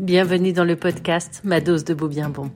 [0.00, 2.50] bienvenue dans le podcast Ma dose de beau bien bon.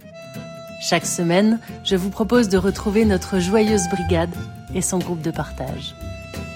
[0.81, 4.35] Chaque semaine, je vous propose de retrouver notre joyeuse brigade
[4.75, 5.95] et son groupe de partage.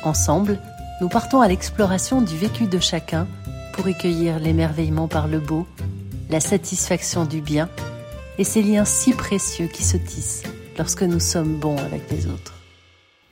[0.02, 0.58] Ensemble,
[1.02, 3.28] nous partons à l'exploration du vécu de chacun
[3.74, 5.66] pour recueillir l'émerveillement par le beau,
[6.30, 7.68] la satisfaction du bien
[8.38, 10.44] et ces liens si précieux qui se tissent
[10.78, 12.54] lorsque nous sommes bons avec les autres.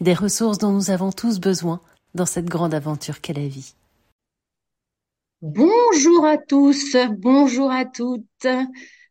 [0.03, 1.81] Des ressources dont nous avons tous besoin
[2.15, 3.75] dans cette grande aventure qu'est la vie.
[5.49, 8.49] Bonjour à tous, bonjour à toutes.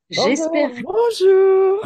[0.09, 0.69] J'espère.
[0.83, 1.81] Bonjour.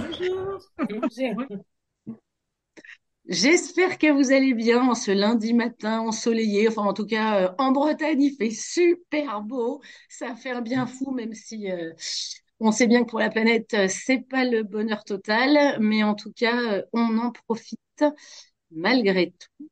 [3.28, 6.68] J'espère que vous allez bien en ce lundi matin ensoleillé.
[6.68, 9.84] Enfin, en tout cas, euh, en Bretagne, il fait super beau.
[10.10, 11.94] Ça fait un bien fou, même si euh,
[12.60, 15.78] on sait bien que pour la planète, euh, c'est pas le bonheur total.
[15.80, 18.04] Mais en tout cas, on en profite
[18.72, 19.70] malgré tout.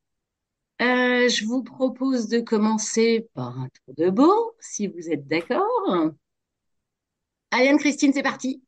[0.81, 6.11] Euh, je vous propose de commencer par un tour de beau, si vous êtes d'accord.
[7.51, 8.61] Ariane Christine, c'est parti.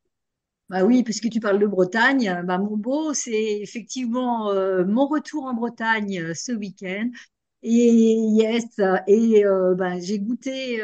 [0.69, 5.45] Bah oui, puisque tu parles de Bretagne, bah mon beau, c'est effectivement euh, mon retour
[5.45, 7.09] en Bretagne euh, ce week-end.
[7.61, 8.66] Et yes,
[9.07, 9.44] et
[9.75, 10.81] bah, j'ai goûté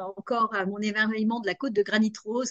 [0.00, 2.50] encore à mon émerveillement de la côte de Granit Rose.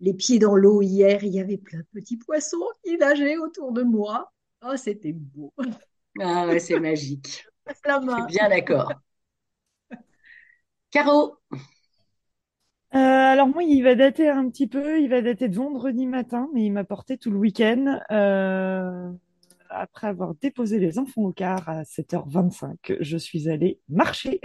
[0.00, 3.72] Les pieds dans l'eau hier, il y avait plein de petits poissons qui nageaient autour
[3.72, 4.32] de moi.
[4.64, 5.52] Oh, c'était beau.
[6.20, 7.44] Ah ouais, c'est magique.
[8.28, 8.92] Bien d'accord.
[10.90, 11.38] Caro
[12.94, 16.48] euh, alors moi, il va dater un petit peu, il va dater de vendredi matin,
[16.54, 18.00] mais il m'a porté tout le week-end.
[18.10, 19.10] Euh,
[19.68, 24.40] après avoir déposé les enfants au car à 7h25, je suis allée marcher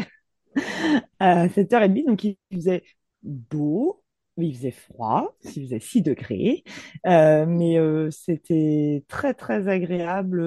[1.19, 2.83] à 7h30, donc il faisait
[3.23, 4.03] beau,
[4.35, 6.65] il faisait froid, il faisait 6 degrés,
[7.07, 7.77] euh, mais
[8.11, 10.41] c'était très très agréable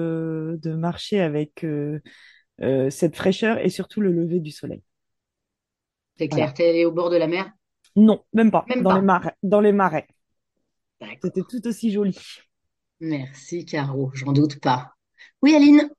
[0.59, 1.65] de marcher avec
[2.61, 4.81] euh, cette fraîcheur et surtout le lever du soleil.
[6.17, 7.51] C'est clair, t'es allé au bord de la mer?
[7.95, 8.65] Non, même pas.
[8.81, 9.35] dans les marais.
[9.43, 10.07] Dans les marais.
[11.21, 12.17] C'était tout aussi joli.
[12.99, 14.93] Merci Caro, j'en doute pas.
[15.43, 15.89] Oui Aline?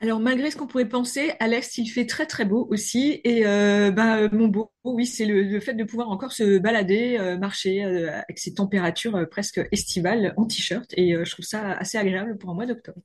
[0.00, 3.22] Alors malgré ce qu'on pourrait penser, Alex, il fait très très beau aussi.
[3.24, 7.38] Et euh, bah, mon beau, oui, c'est le, fait de pouvoir encore se balader, euh,
[7.38, 10.92] marcher avec ces températures presque estivales en t-shirt.
[10.98, 13.00] Et je trouve ça assez agréable pour un mois d'octobre.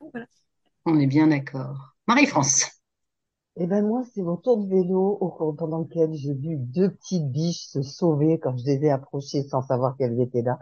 [0.00, 0.26] voilà.
[0.84, 1.96] On est bien d'accord.
[2.06, 2.66] Marie-France.
[3.56, 7.30] Eh ben moi, c'est mon tour de vélo au pendant lequel j'ai vu deux petites
[7.30, 10.58] biches se sauver quand je les ai approchées sans savoir qu'elles étaient là.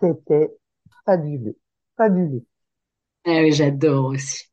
[0.00, 0.56] C'était
[1.06, 1.58] fabuleux,
[1.96, 2.44] fabuleux.
[3.24, 4.44] Ah oui, j'adore aussi.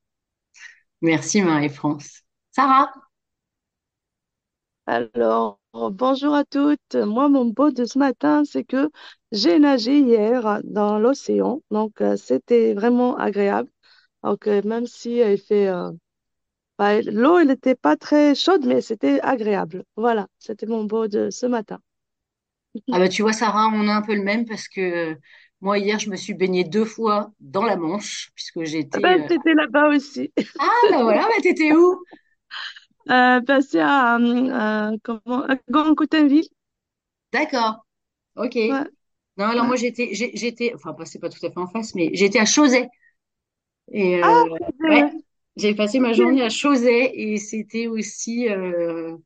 [1.01, 2.23] Merci Marie-France.
[2.51, 2.91] Sarah.
[4.87, 6.95] Alors, bonjour à toutes.
[6.95, 8.89] Moi, mon beau de ce matin, c'est que
[9.31, 11.61] j'ai nagé hier dans l'océan.
[11.71, 13.69] Donc, euh, c'était vraiment agréable.
[14.23, 15.91] Donc, même si elle fait, euh,
[16.77, 19.83] bah, l'eau, elle n'était pas très chaude, mais c'était agréable.
[19.95, 21.79] Voilà, c'était mon beau de ce matin.
[22.91, 25.17] Ah bah tu vois Sarah, on a un peu le même parce que
[25.61, 28.99] moi hier je me suis baignée deux fois dans la Manche puisque j'étais.
[28.99, 29.53] Ben, euh...
[29.55, 30.31] là-bas aussi.
[30.59, 32.03] Ah bah voilà, bah t'étais où?
[33.09, 35.55] Euh, c'est à, à, comment, à.
[37.33, 37.85] D'accord.
[38.35, 38.55] Ok.
[39.37, 42.39] Non alors moi j'étais j'étais enfin c'est pas tout à fait en face mais j'étais
[42.39, 42.87] à Chauzet.
[43.91, 44.49] Et Ah, euh,
[44.87, 45.23] ouais, vrai.
[45.55, 49.17] j'ai passé ma journée à Chauzet et c'était aussi euh,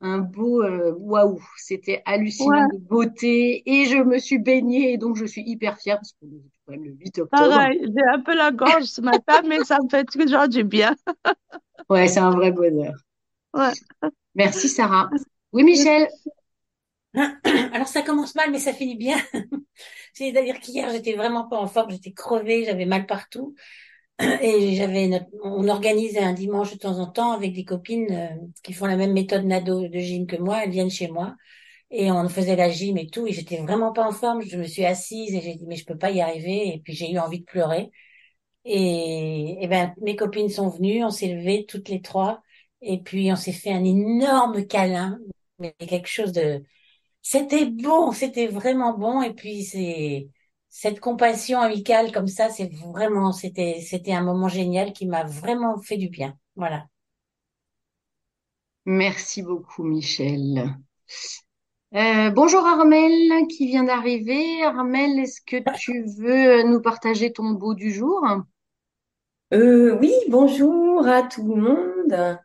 [0.00, 4.98] un beau euh, waouh, c'était hallucinant Ouais, de beauté et je me suis baignée et
[4.98, 7.68] donc je suis hyper fière parce qu'on est quand même le 8 octobre.
[7.70, 7.80] pareil.
[7.82, 10.94] J'ai un peu la gorge ce matin, mais ça me fait toujours du bien.
[11.90, 12.94] Ouais, c'est un vrai bonheur.
[13.54, 13.74] Ouais.
[14.34, 15.12] Merci Sarah.
[15.52, 16.08] Oui, Michel.
[17.72, 19.16] Alors ça commence mal, mais ça finit bien.
[20.14, 23.54] C'est-à-dire qu'hier, j'étais vraiment pas en forme, j'étais crevée, j'avais mal partout.
[24.20, 25.26] Et j'avais notre...
[25.44, 28.28] on organise un dimanche de temps en temps avec des copines euh,
[28.64, 30.64] qui font la même méthode nado de gym que moi.
[30.64, 31.36] Elles viennent chez moi
[31.90, 33.26] et on faisait la gym et tout.
[33.26, 34.42] Et j'étais vraiment pas en forme.
[34.42, 36.74] Je me suis assise et j'ai dit mais je peux pas y arriver.
[36.74, 37.90] Et puis j'ai eu envie de pleurer.
[38.64, 42.42] Et, et ben mes copines sont venues, on s'est levées toutes les trois
[42.82, 45.18] et puis on s'est fait un énorme câlin,
[45.58, 46.62] mais quelque chose de
[47.22, 49.22] c'était bon, c'était vraiment bon.
[49.22, 50.28] Et puis c'est
[50.70, 55.78] cette compassion amicale comme ça, c'est vraiment, c'était, c'était un moment génial qui m'a vraiment
[55.80, 56.36] fait du bien.
[56.56, 56.86] Voilà.
[58.86, 60.74] Merci beaucoup, Michel.
[61.94, 64.62] Euh, bonjour Armel qui vient d'arriver.
[64.64, 68.22] Armel, est-ce que tu veux nous partager ton beau du jour?
[69.54, 72.38] Euh, oui, bonjour à tout le monde.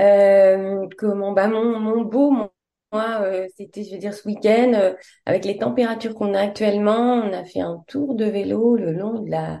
[0.00, 2.50] Euh, comment, bah, mon, mon beau, mon-
[2.98, 4.94] moi, euh, c'était, je veux dire, ce week-end, euh,
[5.26, 9.20] avec les températures qu'on a actuellement, on a fait un tour de vélo le long
[9.22, 9.60] de la,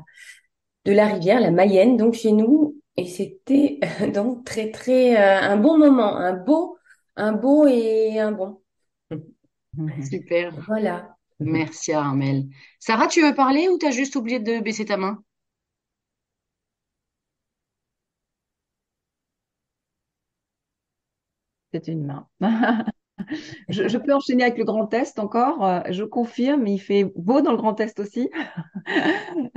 [0.86, 3.80] de la rivière, la Mayenne, donc chez nous, et c'était
[4.14, 6.78] donc très, très, euh, un bon moment, un beau,
[7.16, 8.60] un beau et un bon.
[10.10, 10.52] Super.
[10.66, 11.16] Voilà.
[11.40, 12.46] Merci Armel.
[12.80, 15.22] Sarah, tu veux parler ou t'as juste oublié de baisser ta main?
[21.72, 22.28] C'est une main.
[23.68, 25.64] Je, je peux enchaîner avec le Grand Est encore.
[25.64, 28.30] Euh, Je confirme, il fait beau dans le Grand Est aussi.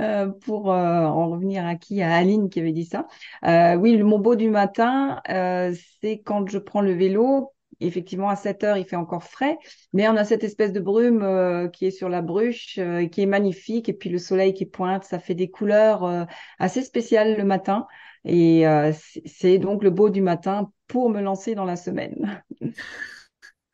[0.00, 2.02] Euh, pour euh, en revenir à qui?
[2.02, 3.06] À Aline qui avait dit ça.
[3.46, 7.52] Euh, oui, mon beau du matin, euh, c'est quand je prends le vélo.
[7.80, 9.58] Effectivement, à 7 heures, il fait encore frais,
[9.92, 12.78] mais on a cette espèce de brume euh, qui est sur la bruche,
[13.10, 16.26] qui est magnifique, et puis le soleil qui pointe, ça fait des couleurs
[16.58, 17.86] assez spéciales le matin.
[18.24, 18.92] Et euh,
[19.26, 22.42] c'est donc le beau du matin pour me lancer dans la semaine.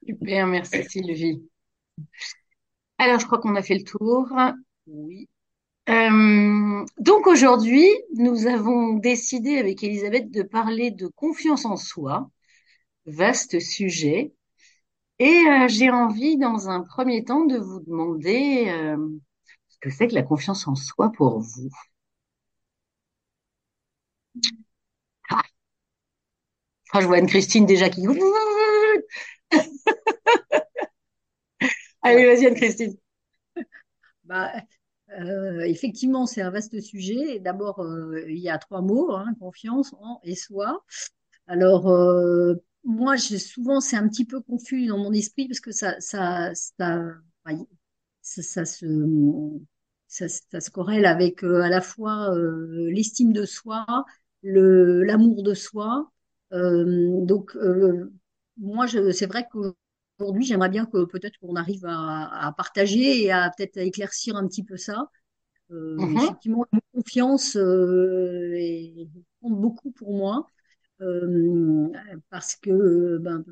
[0.09, 1.43] Super, merci Sylvie.
[2.97, 4.27] Alors, je crois qu'on a fait le tour.
[4.87, 5.29] Oui.
[5.91, 12.31] Euh, donc aujourd'hui, nous avons décidé avec Elisabeth de parler de confiance en soi,
[13.05, 14.33] vaste sujet.
[15.19, 18.97] Et euh, j'ai envie, dans un premier temps, de vous demander euh,
[19.69, 21.71] ce que c'est que la confiance en soi pour vous.
[26.93, 28.03] Ah, je vois Anne-Christine déjà qui...
[32.03, 32.97] Allez, vas-y Anne-Christine.
[34.25, 34.53] Bah,
[35.21, 37.39] euh, effectivement, c'est un vaste sujet.
[37.41, 40.85] D'abord, euh, il y a trois mots, hein, confiance en et soi.
[41.47, 42.55] Alors, euh,
[42.85, 47.15] moi, souvent, c'est un petit peu confus dans mon esprit parce que ça, ça, ça,
[48.23, 48.87] ça se,
[50.07, 52.31] ça, se corrèle avec à la fois
[52.91, 53.87] l'estime de soi,
[54.43, 56.11] l'amour de soi.
[56.53, 57.57] Donc,
[58.59, 63.31] moi, je, c'est vrai qu'aujourd'hui, j'aimerais bien que peut-être qu'on arrive à, à partager et
[63.33, 65.11] à peut-être éclaircir un petit peu ça.
[65.73, 66.15] Euh, Mhm.
[66.15, 68.57] effectivement, la confiance euh,
[69.43, 70.47] compte beaucoup pour moi
[71.03, 71.89] euh,
[72.31, 73.45] parce que ben,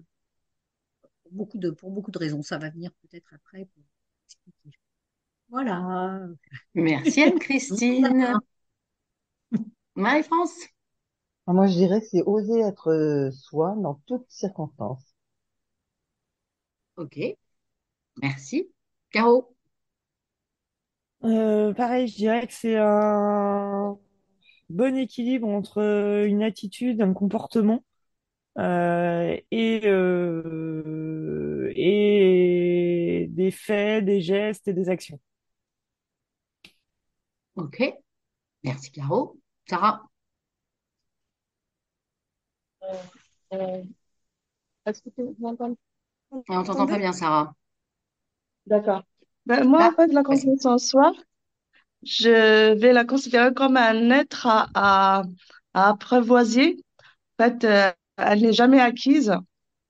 [1.23, 2.43] pour beaucoup de, pour beaucoup de raisons.
[2.43, 3.83] Ça va venir peut-être après pour
[4.27, 4.79] expliquer.
[5.51, 6.29] Voilà.
[6.75, 8.41] Merci Anne-Christine.
[9.97, 10.69] Marie-France?
[11.49, 15.13] Moi, je dirais que c'est oser être euh, soi dans toutes circonstances.
[16.97, 17.17] Ok,
[18.17, 18.71] merci.
[19.11, 19.57] Caro?
[21.25, 23.99] Euh, pareil, je dirais que c'est un
[24.71, 27.85] bon équilibre entre une attitude, un comportement
[28.59, 35.21] euh, et, euh, et des faits, des gestes et des actions.
[37.55, 37.83] Ok,
[38.65, 39.39] merci Caro.
[39.69, 40.09] Sarah?
[43.53, 43.83] Euh,
[44.87, 45.77] est-ce que tu m'entends?
[46.49, 47.55] On t'entend pas bien, Sarah.
[48.67, 49.03] D'accord.
[49.47, 50.47] Ben, moi, en Ah, fait, la vas-y.
[50.47, 51.13] confiance en soi,
[52.05, 55.23] je vais la considérer comme un être à, à,
[55.75, 56.79] à apprivoiser.
[57.41, 59.35] En fait, euh, elle n'est jamais acquise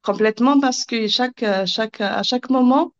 [0.02, 2.92] complètement parce que chaque, euh, chaque, à chaque moment,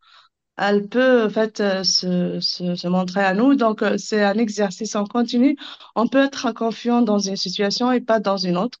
[0.57, 3.55] elle peut en fait euh, se, se, se montrer à nous.
[3.55, 5.57] Donc, euh, c'est un exercice en continu.
[5.95, 8.79] On peut être confiant dans une situation et pas dans une autre.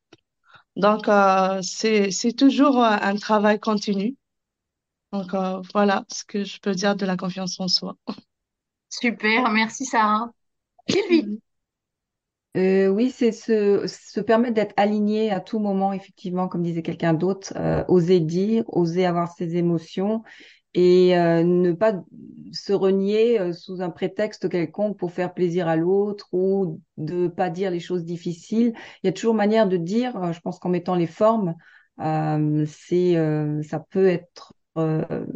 [0.77, 4.15] Donc, euh, c'est, c'est toujours euh, un travail continu.
[5.11, 7.95] Donc, euh, voilà ce que je peux dire de la confiance en soi.
[8.89, 10.29] Super, merci Sarah.
[10.89, 11.39] Sylvie?
[12.55, 17.13] Euh, oui, c'est se, se permettre d'être aligné à tout moment, effectivement, comme disait quelqu'un
[17.13, 20.23] d'autre, euh, oser dire, oser avoir ses émotions
[20.73, 21.93] et euh, ne pas
[22.51, 27.49] se renier euh, sous un prétexte quelconque pour faire plaisir à l'autre ou de pas
[27.49, 28.73] dire les choses difficiles.
[29.03, 31.55] Il y a toujours manière de dire, euh, je pense qu'en mettant les formes,
[31.99, 34.53] euh, c'est, euh, ça peut être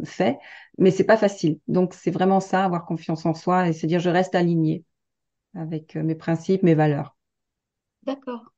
[0.04, 0.38] fait,
[0.78, 1.58] mais c'est pas facile.
[1.66, 4.84] Donc c'est vraiment ça, avoir confiance en soi et se dire je reste aligné
[5.56, 7.16] avec mes principes, mes valeurs.
[8.04, 8.52] D'accord,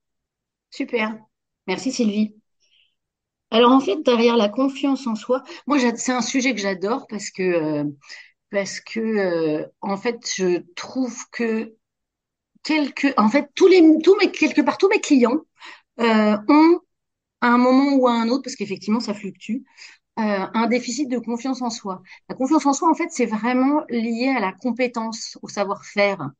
[0.71, 1.19] super.
[1.67, 2.37] Merci Sylvie.
[3.55, 7.31] Alors en fait, derrière la confiance en soi, moi c'est un sujet que j'adore parce
[7.31, 7.85] que euh,
[8.51, 11.73] parce que euh, en fait, je trouve que
[12.65, 15.41] quelque en fait tous les tous mes quelque part tous mes clients
[16.01, 16.81] euh, ont
[17.43, 19.63] à un moment ou à un autre parce qu'effectivement ça fluctue
[20.17, 22.03] un déficit de confiance en soi.
[22.29, 26.31] La confiance en soi, en fait, c'est vraiment lié à la compétence, au savoir-faire.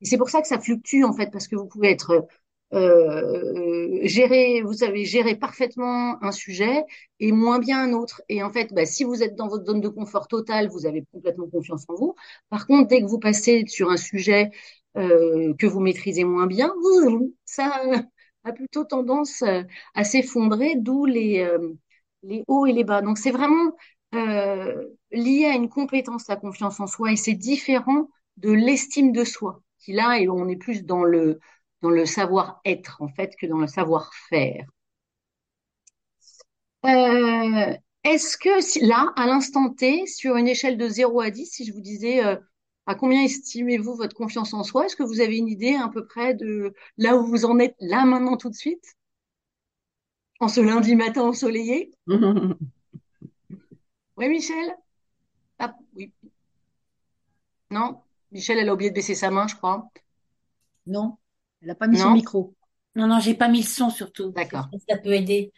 [0.00, 2.28] Et c'est pour ça que ça fluctue, en fait, parce que vous pouvez être
[2.72, 6.84] euh, gérer, vous savez gérer parfaitement un sujet
[7.20, 8.22] et moins bien un autre.
[8.28, 11.04] Et en fait, bah, si vous êtes dans votre zone de confort totale, vous avez
[11.12, 12.14] complètement confiance en vous.
[12.50, 14.50] Par contre, dès que vous passez sur un sujet
[14.96, 16.72] euh, que vous maîtrisez moins bien,
[17.44, 17.98] ça euh,
[18.44, 19.62] a plutôt tendance euh,
[19.94, 21.72] à s'effondrer, d'où les euh,
[22.22, 23.02] les hauts et les bas.
[23.02, 23.72] Donc c'est vraiment
[24.14, 29.24] euh, lié à une compétence, la confiance en soi, et c'est différent de l'estime de
[29.24, 31.38] soi, qui là, et on est plus dans le
[31.84, 34.64] dans le savoir-être en fait que dans le savoir-faire.
[36.86, 41.66] Euh, est-ce que là, à l'instant T, sur une échelle de 0 à 10, si
[41.66, 42.36] je vous disais euh,
[42.86, 46.06] à combien estimez-vous votre confiance en soi, est-ce que vous avez une idée à peu
[46.06, 48.96] près de là où vous en êtes là maintenant tout de suite?
[50.40, 51.92] En ce lundi matin ensoleillé?
[54.16, 54.76] Oui, Michel?
[55.58, 56.12] Ah, oui.
[57.70, 58.00] Non?
[58.32, 59.90] Michel, elle a oublié de baisser sa main, je crois.
[60.86, 61.18] Non,
[61.64, 62.54] elle n'a pas mis son micro.
[62.94, 64.32] Non, non, j'ai pas mis le son surtout.
[64.32, 64.68] D'accord.
[64.86, 65.50] Ça peut aider?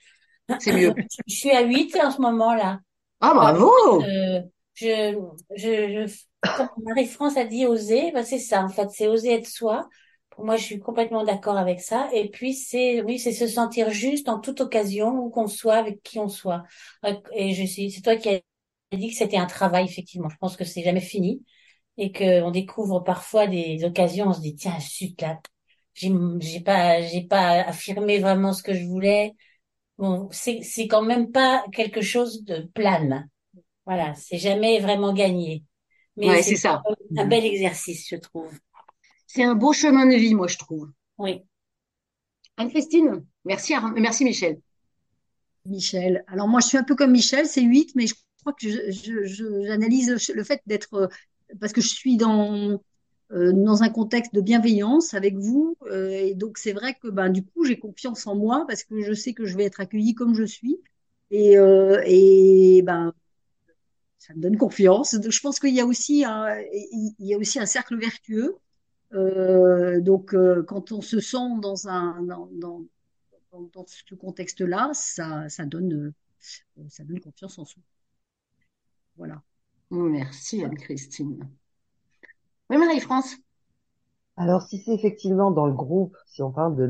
[0.61, 0.95] C'est mieux.
[1.27, 2.79] Je suis à 8 en ce moment là.
[3.21, 4.03] Ah, bravo!
[4.03, 4.41] Euh,
[4.75, 5.19] je,
[5.57, 6.15] je, je,
[6.57, 9.89] comme Marie-France a dit, oser, ben c'est ça, en fait, c'est oser être soi.
[10.31, 12.09] Pour moi, je suis complètement d'accord avec ça.
[12.13, 16.03] Et puis, c'est, oui, c'est se sentir juste en toute occasion, où qu'on soit, avec
[16.03, 16.63] qui on soit.
[17.33, 18.41] Et je suis, c'est toi qui as
[18.93, 20.29] dit que c'était un travail, effectivement.
[20.29, 21.43] Je pense que c'est jamais fini.
[21.97, 25.39] Et qu'on découvre parfois des occasions, on se dit, tiens, chut, là,
[25.97, 29.35] j'ai, j'ai pas, j'ai pas affirmé vraiment ce que je voulais.
[29.99, 33.29] Bon, c'est, c'est quand même pas quelque chose de plane.
[33.87, 35.65] Voilà, c'est jamais vraiment gagné.
[36.17, 36.83] Mais c'est ça.
[37.17, 38.53] Un bel exercice, je trouve.
[39.27, 40.91] C'est un beau chemin de vie, moi, je trouve.
[41.19, 41.43] Oui.
[42.59, 44.61] Anne-Christine, merci, merci Michel.
[45.65, 46.25] Michel.
[46.29, 48.69] Alors moi, je suis un peu comme Michel, c'est 8, mais je crois que
[49.67, 51.09] j'analyse le fait d'être, euh,
[51.61, 52.81] parce que je suis dans,
[53.33, 55.77] euh, dans un contexte de bienveillance avec vous.
[55.91, 59.03] Euh, et donc, c'est vrai que ben, du coup, j'ai confiance en moi parce que
[59.03, 60.79] je sais que je vais être accueillie comme je suis.
[61.31, 63.13] Et, euh, et ben,
[64.19, 65.17] ça me donne confiance.
[65.29, 68.57] Je pense qu'il y a aussi un, il y a aussi un cercle vertueux.
[69.13, 72.85] Euh, donc, euh, quand on se sent dans un dans, dans,
[73.53, 76.13] dans ce contexte-là, ça, ça donne
[76.89, 77.83] ça donne confiance en soi.
[79.17, 79.43] Voilà.
[79.91, 81.49] Merci Anne-Christine.
[82.69, 83.37] Oui, Marie-France.
[84.37, 86.87] Alors, si c'est effectivement dans le groupe, si on parle de,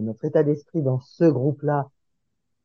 [0.00, 1.90] notre état d'esprit dans ce groupe-là,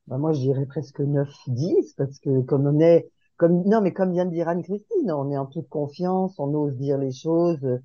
[0.08, 3.94] ben moi, je dirais presque 9, 10, parce que comme on est, comme, non, mais
[3.94, 7.80] comme vient de dire Anne-Christine, on est en toute confiance, on ose dire les choses,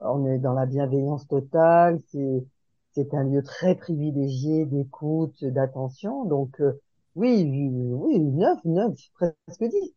[0.00, 2.44] on est dans la bienveillance totale, c'est,
[2.92, 6.80] c'est un lieu très privilégié d'écoute, d'attention, donc, euh,
[7.14, 7.48] oui,
[7.94, 9.94] oui, 9, 9, presque 10.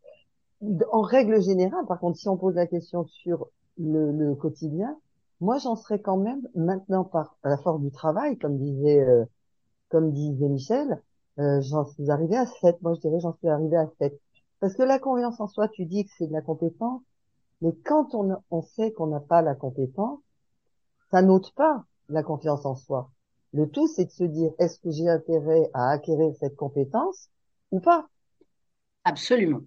[0.92, 4.98] En règle générale, par contre, si on pose la question sur le, le quotidien,
[5.42, 9.26] moi j'en serais quand même maintenant par la force du travail, comme disait euh,
[9.90, 11.02] comme disait Michel,
[11.40, 12.82] euh, j'en suis arrivée à 7.
[12.82, 14.20] Moi je dirais j'en suis arrivée à 7.
[14.60, 17.02] Parce que la confiance en soi, tu dis que c'est de la compétence,
[17.62, 20.20] mais quand on, on sait qu'on n'a pas la compétence,
[21.12, 23.10] ça n'ôte pas la confiance en soi.
[23.54, 27.30] Le tout, c'est de se dire, est-ce que j'ai intérêt à acquérir cette compétence
[27.72, 28.08] ou pas?
[29.04, 29.62] Absolument.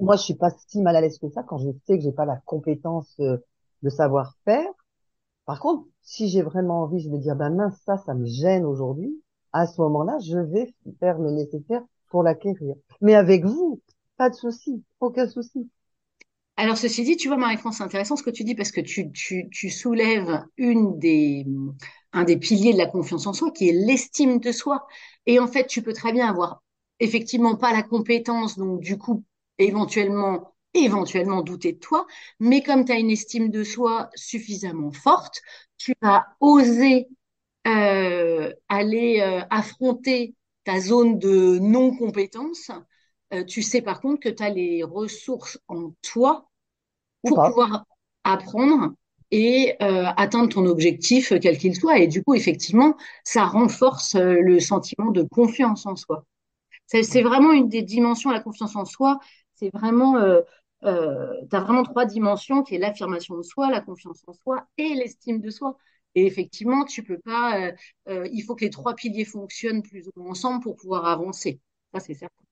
[0.00, 2.12] moi, je suis pas si mal à l'aise que ça quand je sais que j'ai
[2.12, 3.36] pas la compétence euh,
[3.82, 4.66] de savoir-faire.
[5.46, 8.64] Par contre, si j'ai vraiment envie, je me dire, ben mince, ça, ça me gêne
[8.64, 12.74] aujourd'hui, à ce moment-là, je vais faire le nécessaire pour l'acquérir.
[13.00, 13.80] Mais avec vous,
[14.16, 15.70] pas de souci, aucun souci.
[16.56, 19.12] Alors, ceci dit, tu vois, Marie-France, c'est intéressant ce que tu dis parce que tu,
[19.12, 21.46] tu, tu soulèves une des,
[22.12, 24.86] un des piliers de la confiance en soi qui est l'estime de soi.
[25.26, 26.62] Et en fait, tu peux très bien avoir
[27.00, 29.24] effectivement pas la compétence, donc du coup,
[29.58, 30.52] éventuellement
[30.84, 32.06] éventuellement douter de toi,
[32.40, 35.40] mais comme tu as une estime de soi suffisamment forte,
[35.76, 37.08] tu vas oser
[37.66, 42.70] euh, aller euh, affronter ta zone de non-compétence.
[43.34, 46.48] Euh, tu sais par contre que tu as les ressources en toi
[47.22, 47.84] pour pouvoir
[48.24, 48.94] apprendre
[49.30, 51.98] et atteindre ton objectif, quel qu'il soit.
[51.98, 56.24] Et du coup, effectivement, ça renforce le sentiment de confiance en soi.
[56.88, 59.20] C'est vraiment une des dimensions, la confiance en soi.
[59.54, 60.40] C'est vraiment euh,
[60.84, 64.66] euh, tu as vraiment trois dimensions qui est l'affirmation de soi, la confiance en soi
[64.76, 65.76] et l'estime de soi.
[66.14, 67.60] Et effectivement, tu peux pas.
[67.60, 67.72] Euh,
[68.08, 71.60] euh, il faut que les trois piliers fonctionnent plus ou moins ensemble pour pouvoir avancer.
[71.92, 72.44] Ça, c'est certain.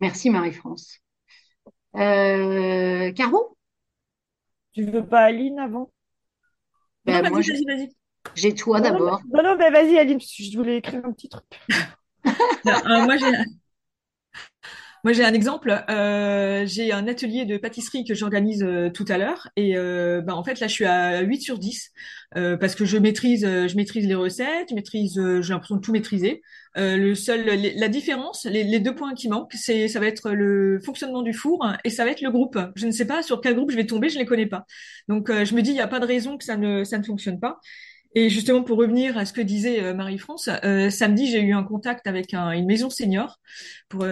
[0.00, 1.00] Merci Marie-France.
[1.96, 3.56] Euh, Caro?
[4.72, 5.90] Tu veux pas Aline avant?
[7.04, 7.96] Ben, non, moi, vas-y, vas-y, vas-y.
[8.34, 9.20] J'ai toi d'abord.
[9.32, 11.44] Non, non, ben vas-y Aline, je voulais écrire un petit truc.
[12.66, 13.30] Euh, moi, j'ai
[15.06, 15.84] moi, j'ai un exemple.
[15.88, 19.48] Euh, j'ai un atelier de pâtisserie que j'organise euh, tout à l'heure.
[19.54, 21.92] Et euh, bah, en fait, là, je suis à 8 sur 10
[22.36, 25.76] euh, parce que je maîtrise, euh, je maîtrise les recettes, je maîtrise, euh, j'ai l'impression
[25.76, 26.42] de tout maîtriser.
[26.74, 31.22] le seul, la différence, les, deux points qui manquent, c'est, ça va être le fonctionnement
[31.22, 32.58] du four et ça va être le groupe.
[32.74, 34.66] Je ne sais pas sur quel groupe je vais tomber, je les connais pas.
[35.06, 37.04] Donc, je me dis, il n'y a pas de raison que ça ne, ça ne
[37.04, 37.60] fonctionne pas.
[38.16, 40.50] Et justement, pour revenir à ce que disait Marie-France,
[40.90, 43.38] samedi, j'ai eu un contact avec un- une maison senior
[43.88, 44.04] pour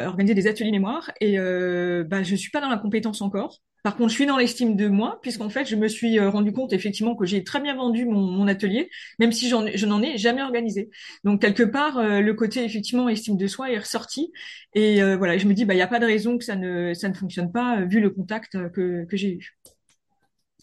[0.00, 3.60] organiser des ateliers mémoire et euh, bah, je suis pas dans la compétence encore.
[3.84, 6.52] Par contre, je suis dans l'estime de moi, puisqu'en fait, je me suis euh, rendu
[6.52, 8.90] compte effectivement que j'ai très bien vendu mon, mon atelier,
[9.20, 10.90] même si j'en, je n'en ai jamais organisé.
[11.22, 14.32] Donc quelque part, euh, le côté effectivement estime de soi est ressorti,
[14.74, 16.56] et euh, voilà, je me dis bah il y a pas de raison que ça
[16.56, 19.56] ne ça ne fonctionne pas vu le contact que que j'ai eu.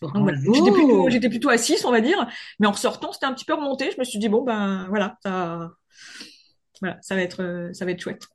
[0.01, 2.27] Donc voilà, j'étais plutôt j'étais plutôt à 6, on va dire,
[2.59, 3.91] mais en ressortant, c'était un petit peu remonté.
[3.91, 5.71] Je me suis dit bon ben voilà, ça
[6.81, 8.27] voilà, ça va être ça va être chouette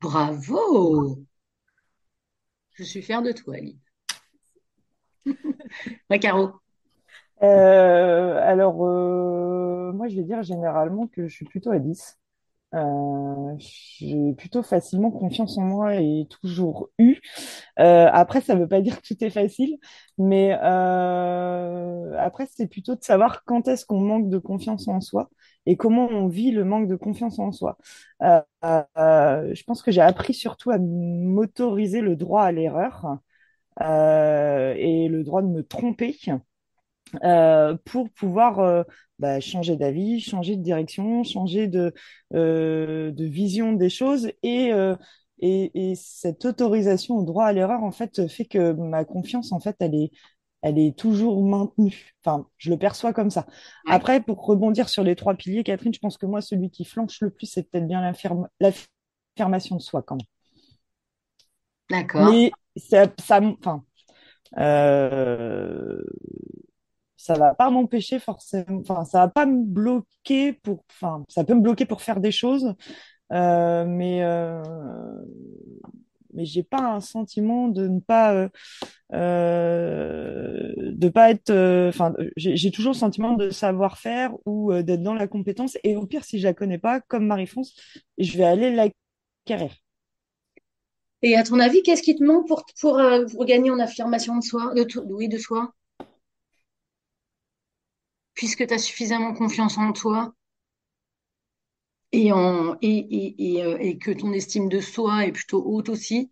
[0.00, 1.26] Bravo!
[2.74, 3.76] Je suis fière de toi, Ali.
[6.10, 6.52] ouais, Caro.
[7.42, 12.18] Euh, alors, euh, moi, je vais dire généralement que je suis plutôt à 10.
[12.74, 17.16] Euh, j'ai plutôt facilement confiance en moi et toujours eu.
[17.80, 19.78] Euh, après, ça ne veut pas dire que tout est facile,
[20.18, 25.30] mais euh, après, c'est plutôt de savoir quand est-ce qu'on manque de confiance en soi
[25.66, 27.76] et comment on vit le manque de confiance en soi.
[28.22, 33.18] Euh, euh, je pense que j'ai appris surtout à m'autoriser le droit à l'erreur
[33.82, 36.16] euh, et le droit de me tromper.
[37.84, 38.84] Pour pouvoir
[39.18, 41.92] bah, changer d'avis, changer de direction, changer de,
[43.18, 44.30] vision des choses.
[44.42, 44.70] Et,
[45.40, 49.60] et, et, cette autorisation au droit à l'erreur, en fait, fait que ma confiance, en
[49.60, 50.10] fait, elle est,
[50.62, 52.12] elle est toujours maintenue.
[52.24, 53.46] Enfin, je le perçois comme ça.
[53.86, 53.94] Ouais.
[53.94, 57.20] Après, pour rebondir sur les trois piliers, Catherine, je pense que moi, celui qui flanche
[57.20, 58.00] le plus, c'est peut-être bien
[58.60, 60.26] l'affirmation de soi, quand même.
[61.90, 62.30] D'accord.
[62.30, 63.84] Mais ça, ça, enfin,
[64.58, 66.02] euh,
[67.16, 71.54] ça va pas m'empêcher forcément, enfin, ça va pas me bloquer pour, enfin, ça peut
[71.54, 72.74] me bloquer pour faire des choses,
[73.32, 74.62] euh, mais euh,
[76.36, 78.48] mais j'ai pas un sentiment de ne pas euh,
[79.12, 85.02] euh de pas être, euh, enfin, j'ai toujours le sentiment de savoir faire ou d'être
[85.02, 87.74] dans la compétence, et au pire, si je la connais pas, comme Marie-France,
[88.18, 89.74] je vais aller l'acquérir.
[91.22, 93.00] Et à ton avis, qu'est-ce qui te manque pour, pour,
[93.32, 95.72] pour gagner en affirmation de soi, de, oui, de soi?
[98.36, 100.32] puisque tu as suffisamment confiance en toi
[102.16, 105.90] et, en, et, et, et, euh, et, que ton estime de soi est plutôt haute
[105.90, 106.30] aussi,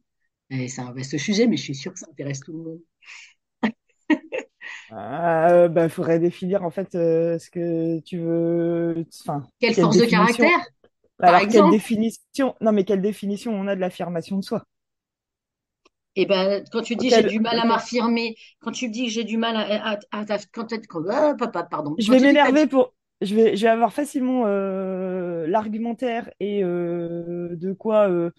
[0.51, 2.81] c'est un vaste sujet, mais je suis sûre que ça intéresse tout le monde.
[4.93, 9.05] Euh, bah, faudrait définir en fait euh, ce que tu veux.
[9.23, 10.61] Enfin, quelle, quelle force de caractère,
[11.19, 11.71] par Alors, exemple.
[11.71, 14.65] quelle définition Non, mais quelle définition on a de l'affirmation de soi?
[16.17, 19.25] Et ben, quand tu dis j'ai du mal à m'affirmer, quand tu dis que j'ai
[19.25, 21.95] du mal à, à, à, à quand, quand ah, papa, pardon.
[21.99, 28.31] Je vais m'énerver pour, je vais, avoir facilement euh, l'argumentaire et euh, de quoi euh,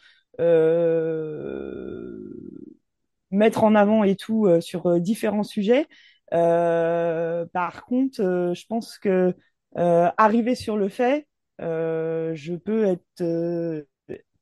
[3.32, 5.88] mettre en avant et tout sur différents sujets.
[6.32, 8.18] Par contre,
[8.56, 9.34] je pense que
[9.76, 11.28] arriver sur le fait,
[11.60, 13.86] je peux être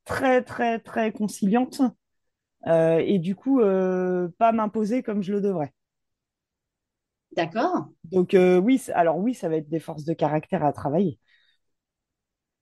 [0.06, 1.82] très très très conciliante
[2.68, 5.74] et du coup pas m'imposer comme je le devrais.
[7.36, 7.90] D'accord.
[8.06, 11.20] Donc euh, oui, alors oui, ça va être des forces de caractère à travailler.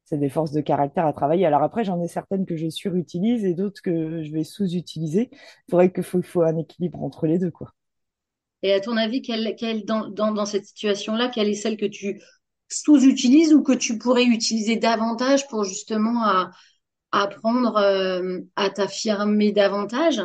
[0.05, 1.45] C'est des forces de caractère à travailler.
[1.45, 5.29] Alors après, j'en ai certaines que je surutilise et d'autres que je vais sous-utiliser.
[5.31, 7.71] Il faudrait qu'il faut, faut un équilibre entre les deux, quoi.
[8.63, 11.85] Et à ton avis, quelle, quelle, dans, dans, dans cette situation-là, quelle est celle que
[11.85, 12.21] tu
[12.69, 16.51] sous-utilises ou que tu pourrais utiliser davantage pour justement à,
[17.11, 20.21] apprendre euh, à t'affirmer davantage?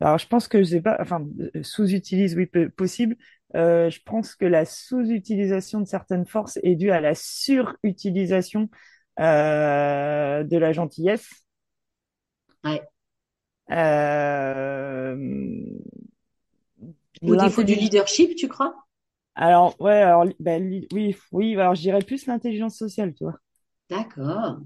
[0.00, 1.26] Alors, je pense que je sais pas, enfin,
[1.62, 3.16] sous-utilise, oui, possible.
[3.56, 8.68] Euh, je pense que la sous-utilisation de certaines forces est due à la surutilisation
[9.20, 11.28] euh, de la gentillesse.
[12.64, 12.88] Ouais.
[13.70, 15.16] Euh,
[17.22, 18.74] Au défaut du leadership, tu crois?
[19.36, 23.38] Alors, ouais, alors, ben, oui, oui, alors je dirais plus l'intelligence sociale, tu vois.
[23.90, 24.62] D'accord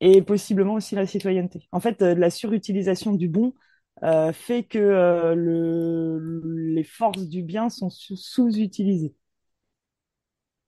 [0.00, 1.68] et possiblement aussi la citoyenneté.
[1.72, 3.54] En fait, euh, la surutilisation du bon
[4.02, 6.40] euh, fait que euh, le,
[6.74, 9.14] les forces du bien sont sous-utilisées.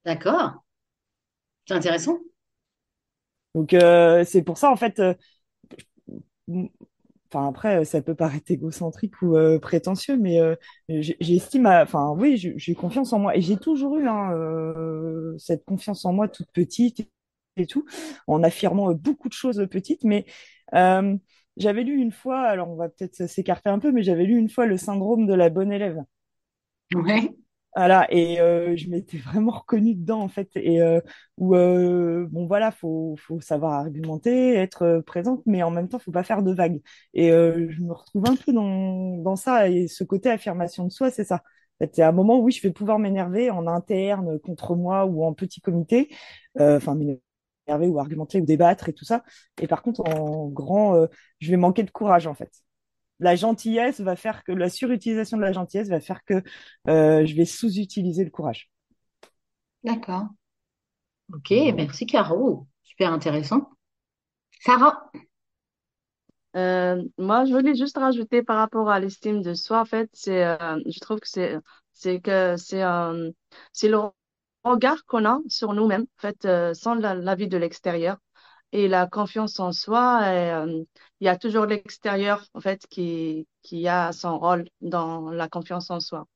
[0.07, 0.63] D'accord.
[1.67, 2.19] C'est intéressant.
[3.55, 5.01] Donc, euh, c'est pour ça, en fait,
[7.33, 10.39] enfin après, ça peut paraître égocentrique ou prétentieux, mais
[10.89, 14.33] j'estime, enfin oui, j'ai confiance en moi et j'ai toujours eu hein,
[15.39, 17.09] cette confiance en moi toute petite
[17.57, 17.85] et tout,
[18.27, 20.05] en affirmant beaucoup de choses petites.
[20.05, 20.27] Mais
[20.75, 21.17] euh,
[21.57, 24.51] j'avais lu une fois, alors on va peut-être s'écarter un peu, mais j'avais lu une
[24.51, 26.03] fois le syndrome de la bonne élève.
[26.95, 27.37] Ouais.
[27.77, 31.01] Voilà, et euh, je m'étais vraiment reconnue dedans, en fait, et euh,
[31.37, 36.11] où, euh, bon, voilà, faut, faut savoir argumenter, être présente, mais en même temps, faut
[36.11, 36.81] pas faire de vagues.
[37.13, 40.91] Et euh, je me retrouve un peu dans, dans ça, et ce côté affirmation de
[40.91, 41.43] soi, c'est ça.
[41.93, 45.35] C'est un moment où oui, je vais pouvoir m'énerver en interne contre moi ou en
[45.35, 46.09] petit comité,
[46.59, 46.95] enfin,
[47.69, 49.25] ou argumenter ou débattre et tout ça.
[49.61, 51.07] Et par contre, en grand, euh,
[51.41, 52.53] je vais manquer de courage en fait.
[53.21, 56.43] la gentillesse va faire que la surutilisation de la gentillesse va faire que
[56.89, 58.71] euh, je vais sous-utiliser le courage.
[59.85, 60.27] D'accord.
[61.33, 62.67] Ok, merci Caro.
[62.83, 63.71] Super intéressant.
[64.61, 65.11] Sarah?
[66.57, 70.45] Euh, moi, je voulais juste rajouter par rapport à l'estime de soi, en fait, c'est,
[70.47, 71.57] euh, je trouve que c'est,
[71.93, 73.31] c'est que c'est, euh,
[73.73, 73.99] c'est le
[74.71, 78.19] regard qu'on a sur nous-mêmes, en fait, euh, sans la, l'avis de l'extérieur.
[78.73, 80.85] Et la confiance en soi, euh,
[81.21, 85.91] il y a toujours l'extérieur, en fait, qui, qui a son rôle dans la confiance
[85.91, 86.27] en soi.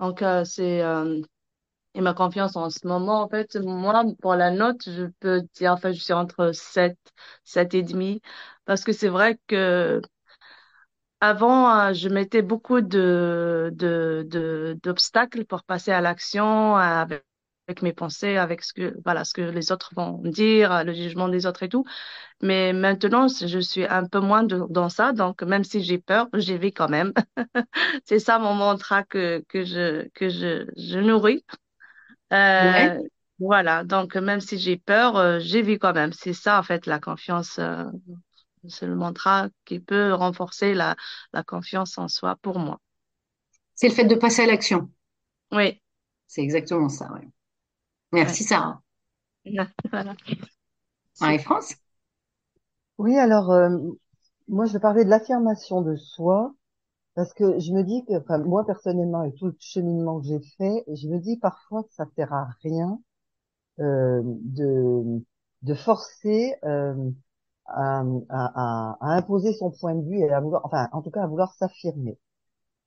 [0.00, 0.82] Donc, euh, c'est,
[1.94, 5.72] et ma confiance en ce moment, en fait, moi, pour la note, je peux dire,
[5.72, 6.98] enfin, je suis entre 7,
[7.44, 8.20] 7 et demi,
[8.64, 10.00] parce que c'est vrai que
[11.20, 13.72] avant, je mettais beaucoup de,
[14.82, 17.24] d'obstacles pour passer à l'action avec,
[17.68, 21.28] avec mes pensées, avec ce que, voilà, ce que les autres vont dire, le jugement
[21.28, 21.84] des autres et tout.
[22.42, 26.28] Mais maintenant, je suis un peu moins de- dans ça, donc même si j'ai peur,
[26.34, 27.12] j'y vais quand même.
[28.06, 31.44] C'est ça mon mantra que, que je, que je, je nourris.
[32.60, 32.94] Ouais.
[32.94, 32.98] Euh,
[33.38, 36.12] voilà, donc même si j'ai peur, euh, j'y vais quand même.
[36.12, 37.58] C'est ça, en fait, la confiance.
[37.58, 37.84] euh,
[38.68, 40.96] c'est le mantra qui peut renforcer la,
[41.32, 42.80] la confiance en soi pour moi.
[43.76, 44.90] C'est le fait de passer à l'action.
[45.50, 45.80] Oui,
[46.26, 47.26] C'est exactement ça, ouais.
[48.14, 48.44] Merci ouais.
[48.44, 48.80] Sarah.
[49.90, 50.16] Voilà.
[51.20, 51.74] Marie-France?
[52.98, 53.70] Oui, alors, euh,
[54.48, 56.54] moi, je vais parler de l'affirmation de soi,
[57.14, 60.40] parce que je me dis que, enfin, moi, personnellement, et tout le cheminement que j'ai
[60.58, 63.00] fait, je me dis parfois que ça sert à rien
[63.80, 65.22] euh, de,
[65.62, 67.10] de forcer euh,
[67.66, 71.26] à, à imposer son point de vue et à vouloir, enfin, en tout cas, à
[71.28, 72.18] vouloir s'affirmer.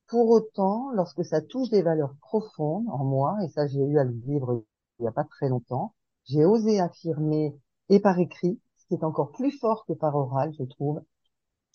[0.08, 4.04] Pour autant, lorsque ça touche des valeurs profondes en moi, et ça, j'ai eu à
[4.04, 4.64] le vivre
[4.98, 7.56] il n'y a pas très longtemps, j'ai osé affirmer
[7.88, 11.02] et par écrit, ce qui est encore plus fort que par oral, je trouve,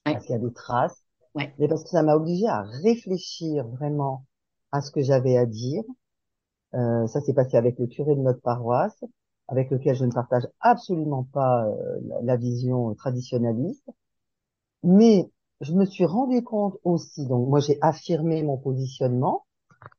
[0.05, 0.13] Ouais.
[0.13, 1.03] parce qu'il y a des traces,
[1.35, 1.53] Ouais.
[1.57, 4.25] mais parce que ça m'a obligé à réfléchir vraiment
[4.71, 5.83] à ce que j'avais à dire.
[6.75, 9.03] Euh, ça s'est passé avec le curé de notre paroisse,
[9.47, 13.89] avec lequel je ne partage absolument pas euh, la, vision traditionnaliste.
[14.83, 15.29] Mais
[15.61, 19.45] je me suis rendu compte aussi, donc moi j'ai affirmé mon positionnement,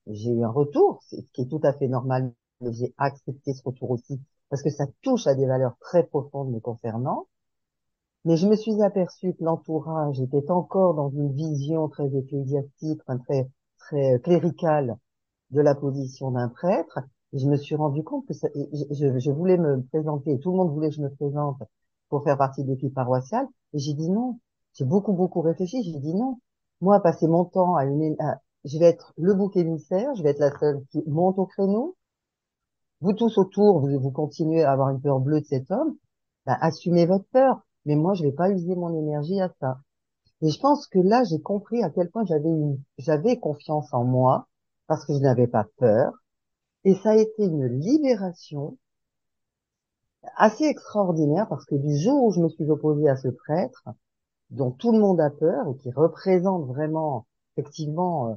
[0.06, 2.32] j'ai eu un retour, ce qui est tout à fait normal,
[2.64, 6.50] mais j'ai accepté ce retour aussi, parce que ça touche à des valeurs très profondes
[6.52, 7.26] me concernant.
[8.26, 13.48] Mais je me suis aperçue que l'entourage était encore dans une vision très ecclésiastique, très,
[13.78, 14.96] très cléricale
[15.50, 17.00] de la position d'un prêtre.
[17.34, 20.58] Et je me suis rendu compte que ça, je- je voulais me présenter, tout le
[20.58, 21.58] monde voulait que je me présente
[22.10, 23.48] pour faire partie de l'équipe paroissiale.
[23.74, 24.40] Et j'ai dit non.
[24.74, 25.82] J'ai beaucoup, beaucoup réfléchi.
[25.84, 26.38] J'ai dit non.
[26.80, 30.30] Moi, passer mon temps à une, à- je vais être le bouc émissaire, je vais
[30.30, 31.96] être la seule qui monte au créneau.
[33.04, 35.98] Vous tous autour, vous, continuez à avoir une peur bleue de cet homme.
[36.46, 37.60] Ben, assumez votre peur.
[37.84, 39.78] Mais moi, je vais pas user mon énergie à ça.
[40.40, 44.04] Et je pense que là, j'ai compris à quel point j'avais une, j'avais confiance en
[44.04, 44.48] moi
[44.86, 46.14] parce que je n'avais pas peur.
[46.84, 48.78] Et ça a été une libération
[50.38, 53.86] assez extraordinaire parce que du jour où je me suis opposée à ce prêtre,
[54.48, 57.26] dont tout le monde a peur et qui représente vraiment,
[57.58, 58.34] effectivement, euh,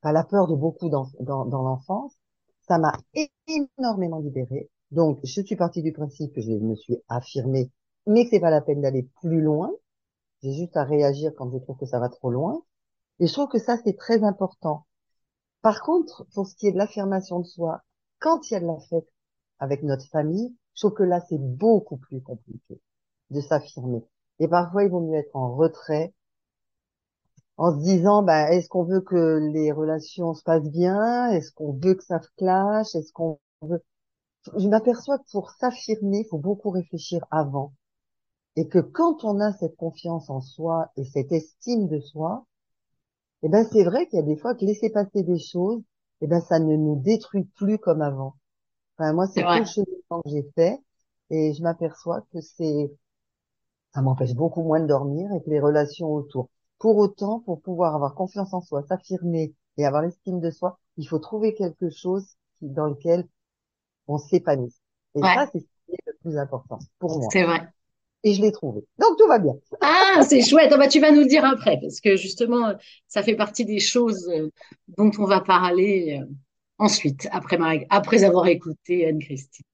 [0.00, 2.16] pas la peur de beaucoup dans l'enfance,
[2.70, 2.92] ça m'a
[3.48, 4.70] énormément libérée.
[4.92, 7.68] Donc, je suis partie du principe que je me suis affirmée,
[8.06, 9.72] mais que c'est pas la peine d'aller plus loin.
[10.40, 12.62] J'ai juste à réagir quand je trouve que ça va trop loin.
[13.18, 14.86] Et je trouve que ça, c'est très important.
[15.62, 17.82] Par contre, pour ce qui est de l'affirmation de soi,
[18.20, 19.08] quand il y a de l'affect
[19.58, 22.80] avec notre famille, je trouve que là, c'est beaucoup plus compliqué
[23.30, 24.04] de s'affirmer.
[24.38, 26.14] Et parfois, il vaut mieux être en retrait,
[27.60, 31.28] en se disant, bah, est-ce qu'on veut que les relations se passent bien?
[31.32, 32.94] Est-ce qu'on veut que ça clash?
[32.94, 33.84] Est-ce qu'on veut...
[34.56, 37.74] Je m'aperçois que pour s'affirmer, il faut beaucoup réfléchir avant.
[38.56, 42.46] Et que quand on a cette confiance en soi et cette estime de soi,
[43.42, 45.82] eh ben, c'est vrai qu'il y a des fois que laisser passer des choses,
[46.22, 48.36] eh ben, ça ne nous détruit plus comme avant.
[48.96, 50.78] Enfin, moi, C'est tout le que j'ai fait
[51.28, 52.90] et je m'aperçois que c'est,
[53.92, 56.48] ça m'empêche beaucoup moins de dormir et que les relations autour.
[56.80, 61.08] Pour autant, pour pouvoir avoir confiance en soi, s'affirmer et avoir l'estime de soi, il
[61.08, 62.26] faut trouver quelque chose
[62.58, 63.28] qui, dans lequel
[64.08, 64.74] on s'épanouit.
[65.16, 67.34] Et Ouais, ça, c'est ce qui est le plus important pour moi.
[67.34, 67.68] c'est vrai.
[68.24, 68.86] Et je l'ai trouvé.
[68.98, 69.54] Donc, tout va bien.
[69.80, 70.70] Ah, c'est chouette.
[70.72, 72.74] Ah bah, tu vas nous le dire après, parce que justement,
[73.08, 74.50] ça fait partie des choses euh,
[74.98, 76.26] dont on va parler euh,
[76.78, 79.64] ensuite, après, Marie- après avoir écouté Anne-Christine.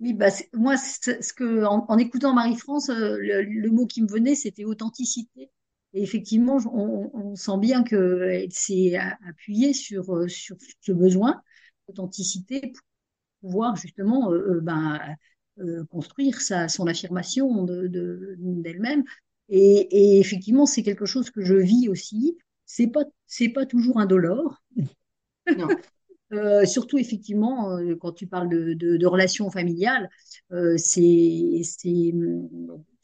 [0.00, 4.08] Oui, bah, moi, ce que, en, en écoutant Marie-France, euh, le, le mot qui me
[4.08, 5.50] venait, c'était authenticité.
[5.94, 8.96] Et effectivement, on, on sent bien qu'elle s'est
[9.28, 11.42] appuyée sur, euh, sur ce besoin
[11.88, 12.80] d'authenticité pour
[13.50, 15.00] pouvoir justement euh, euh, ben,
[15.60, 19.04] euh, construire sa, son affirmation de, de- d'elle-même
[19.48, 22.38] Et, et effectivement, c'est quelque chose que je vis aussi.
[22.66, 24.62] C'est pas, c'est pas toujours indolore.
[25.54, 25.72] Non.
[26.32, 30.10] Euh, surtout effectivement quand tu parles de, de, de relations familiales,
[30.76, 32.12] c'est c'est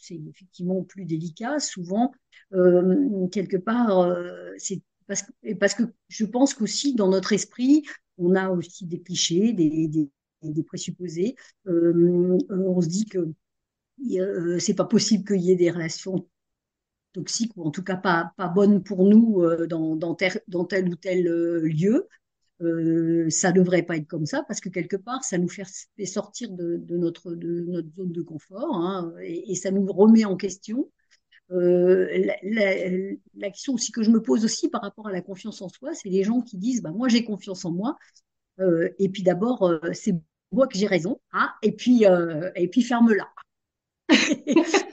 [0.02, 1.60] c'est effectivement plus délicat.
[1.60, 2.12] Souvent,
[2.52, 7.84] euh, quelque part, euh, c'est parce que je pense qu'aussi dans notre esprit,
[8.18, 11.36] on a aussi des clichés, des présupposés.
[11.66, 13.32] Euh, on se dit que
[14.58, 16.28] c'est pas possible qu'il y ait des relations
[17.12, 21.24] toxiques ou en tout cas pas pas bonnes pour nous dans dans, tel ou tel
[21.24, 22.08] lieu
[22.62, 25.64] euh, ça devrait pas être comme ça parce que quelque part, ça nous fait,
[26.07, 30.37] sortir de, de notre, de notre zone de confort hein, et, ça nous remet en
[30.37, 30.90] question.
[31.51, 32.90] Euh, la, la,
[33.35, 35.92] la, question aussi que je me pose aussi par rapport à la confiance en soi,
[35.92, 37.98] c'est les gens qui disent bah, moi j'ai confiance en moi
[38.61, 40.14] euh, et puis d'abord euh, c'est
[40.53, 43.29] moi que j'ai raison hein, et puis euh, et puis ferme-la.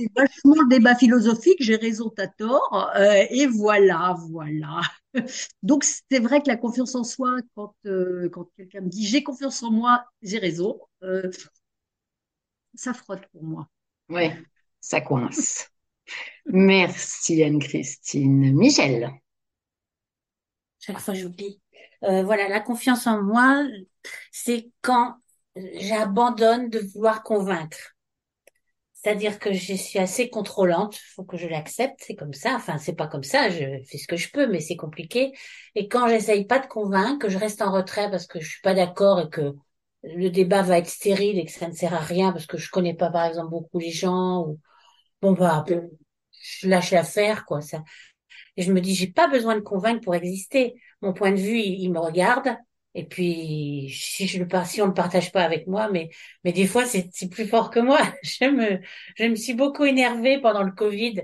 [0.00, 4.80] c'est vachement le débat philosophique, j'ai raison, t'as tort, euh, et voilà, voilà.
[5.62, 9.22] Donc c'est vrai que la confiance en soi, quand, euh, quand quelqu'un me dit j'ai
[9.22, 11.30] confiance en moi, j'ai raison, euh,
[12.74, 13.68] ça frotte pour moi.
[14.08, 14.36] Ouais,
[14.80, 15.68] ça coince.
[16.46, 18.52] Merci Anne-Christine.
[18.54, 19.10] Michel.
[20.78, 21.60] Chaque fois j'oublie.
[22.04, 23.66] Euh, voilà, la confiance en moi,
[24.32, 25.16] c'est quand
[25.54, 27.94] j'abandonne de vouloir convaincre.
[29.02, 32.54] C'est-à-dire que je suis assez contrôlante, faut que je l'accepte, c'est comme ça.
[32.56, 35.32] Enfin, c'est pas comme ça, je fais ce que je peux, mais c'est compliqué.
[35.74, 38.60] Et quand j'essaye pas de convaincre, que je reste en retrait parce que je suis
[38.60, 39.54] pas d'accord et que
[40.02, 42.70] le débat va être stérile et que ça ne sert à rien parce que je
[42.70, 44.58] connais pas, par exemple, beaucoup les gens ou
[45.22, 45.64] bon bah,
[46.42, 47.60] je lâche l'affaire quoi.
[47.62, 47.82] Ça.
[48.56, 50.74] Et je me dis, j'ai pas besoin de convaincre pour exister.
[51.02, 52.56] Mon point de vue, il, il me regarde.
[52.94, 56.10] Et puis, si je le si on le partage pas avec moi, mais
[56.44, 58.00] mais des fois c'est plus fort que moi.
[58.24, 58.80] Je me
[59.16, 61.20] je me suis beaucoup énervée pendant le Covid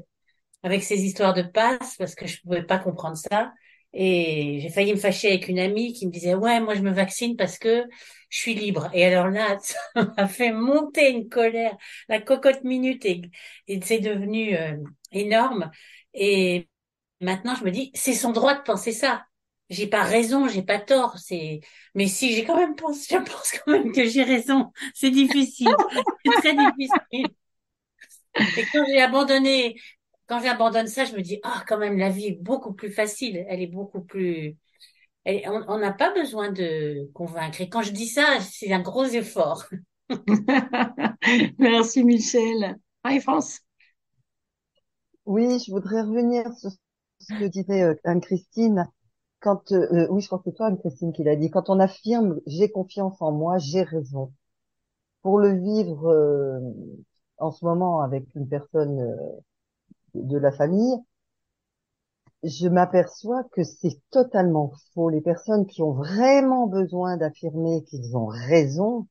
[0.62, 3.52] avec ces histoires de passe parce que je pouvais pas comprendre ça.
[3.92, 6.90] Et j'ai failli me fâcher avec une amie qui me disait ouais moi je me
[6.92, 7.84] vaccine parce que
[8.30, 8.90] je suis libre.
[8.92, 9.78] Et alors là ça
[10.16, 11.76] m'a fait monter une colère,
[12.08, 13.22] la cocotte minute et,
[13.68, 14.76] et c'est devenu euh,
[15.12, 15.70] énorme.
[16.14, 16.68] Et
[17.20, 19.24] maintenant je me dis c'est son droit de penser ça
[19.70, 21.60] j'ai pas raison, j'ai pas tort, c'est,
[21.94, 24.72] mais si j'ai quand même pensé, je pense quand même que j'ai raison.
[24.94, 25.68] C'est difficile,
[26.24, 27.26] c'est très difficile.
[28.56, 29.80] Et quand j'ai abandonné,
[30.26, 33.44] quand j'abandonne ça, je me dis, ah, quand même, la vie est beaucoup plus facile,
[33.48, 34.56] elle est beaucoup plus,
[35.24, 37.60] elle, on n'a pas besoin de convaincre.
[37.62, 39.64] Et quand je dis ça, c'est un gros effort.
[41.58, 42.76] Merci Michel.
[43.04, 43.60] Hi France.
[45.26, 46.70] Oui, je voudrais revenir sur
[47.20, 48.88] ce que disait Anne-Christine
[49.40, 51.50] quand euh, oui, je crois que c'est toi, Anne-Christine, qui l'a dit.
[51.50, 54.32] Quand on affirme j'ai confiance en moi, j'ai raison.
[55.22, 56.60] Pour le vivre euh,
[57.38, 59.16] en ce moment avec une personne euh,
[60.14, 60.96] de la famille,
[62.42, 65.10] je m'aperçois que c'est totalement faux.
[65.10, 69.06] Les personnes qui ont vraiment besoin d'affirmer qu'ils ont raison,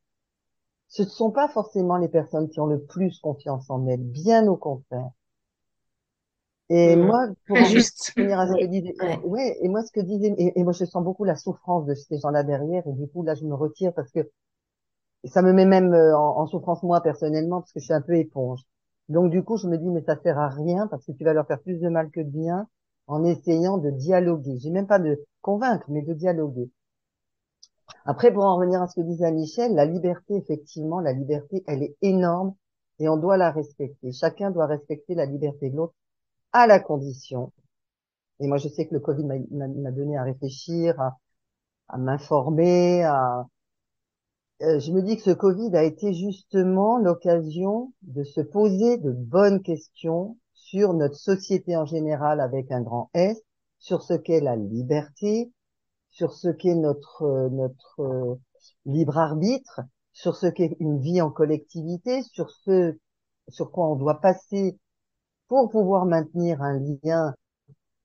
[0.87, 4.47] ce ne sont pas forcément les personnes qui ont le plus confiance en elles, bien
[4.47, 5.11] au contraire.
[6.69, 7.05] Et mmh.
[7.05, 9.19] moi, pour juste finir à ce que disait, ouais.
[9.23, 9.57] ouais.
[9.61, 12.19] et moi, ce que disait, et, et, moi, je sens beaucoup la souffrance de ces
[12.19, 14.31] gens-là derrière, et du coup, là, je me retire parce que
[15.25, 18.15] ça me met même en, en, souffrance moi personnellement parce que je suis un peu
[18.15, 18.61] éponge.
[19.09, 21.33] Donc, du coup, je me dis, mais ça sert à rien parce que tu vas
[21.33, 22.67] leur faire plus de mal que de bien
[23.07, 24.57] en essayant de dialoguer.
[24.57, 26.71] J'ai même pas de convaincre, mais de dialoguer.
[28.05, 31.83] Après, pour en revenir à ce que disait Michel, la liberté, effectivement, la liberté, elle
[31.83, 32.55] est énorme
[32.99, 34.11] et on doit la respecter.
[34.11, 35.93] Chacun doit respecter la liberté de l'autre
[36.55, 37.51] à la condition.
[38.39, 41.17] Et moi, je sais que le Covid m'a donné à réfléchir, à,
[41.89, 43.45] à m'informer, à...
[44.61, 49.11] Euh, je me dis que ce Covid a été justement l'occasion de se poser de
[49.11, 53.37] bonnes questions sur notre société en général avec un grand S,
[53.79, 55.51] sur ce qu'est la liberté,
[56.09, 58.35] sur ce qu'est notre notre euh,
[58.85, 59.81] libre arbitre,
[60.13, 62.97] sur ce qu'est une vie en collectivité, sur ce
[63.49, 64.79] sur quoi on doit passer
[65.47, 67.33] pour pouvoir maintenir un lien.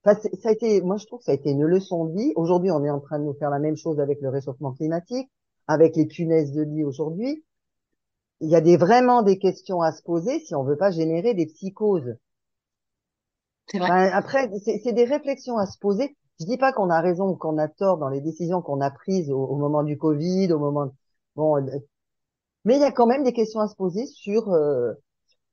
[0.05, 2.33] Enfin, ça a été, moi je trouve que ça a été une leçon de vie.
[2.37, 5.31] Aujourd'hui, on est en train de nous faire la même chose avec le réchauffement climatique,
[5.66, 7.44] avec les punaises de lit aujourd'hui.
[8.40, 11.35] Il y a des, vraiment des questions à se poser si on veut pas générer
[11.35, 12.16] des psychoses.
[13.74, 16.16] Enfin, après, c'est des réflexions à se poser.
[16.40, 18.90] Je dis pas qu'on a raison ou qu'on a tort dans les décisions qu'on a
[18.90, 20.90] prises au, au, moment du Covid, au moment
[21.37, 21.79] bon, euh,
[22.64, 24.94] mais il y a quand même des questions à se poser sur euh,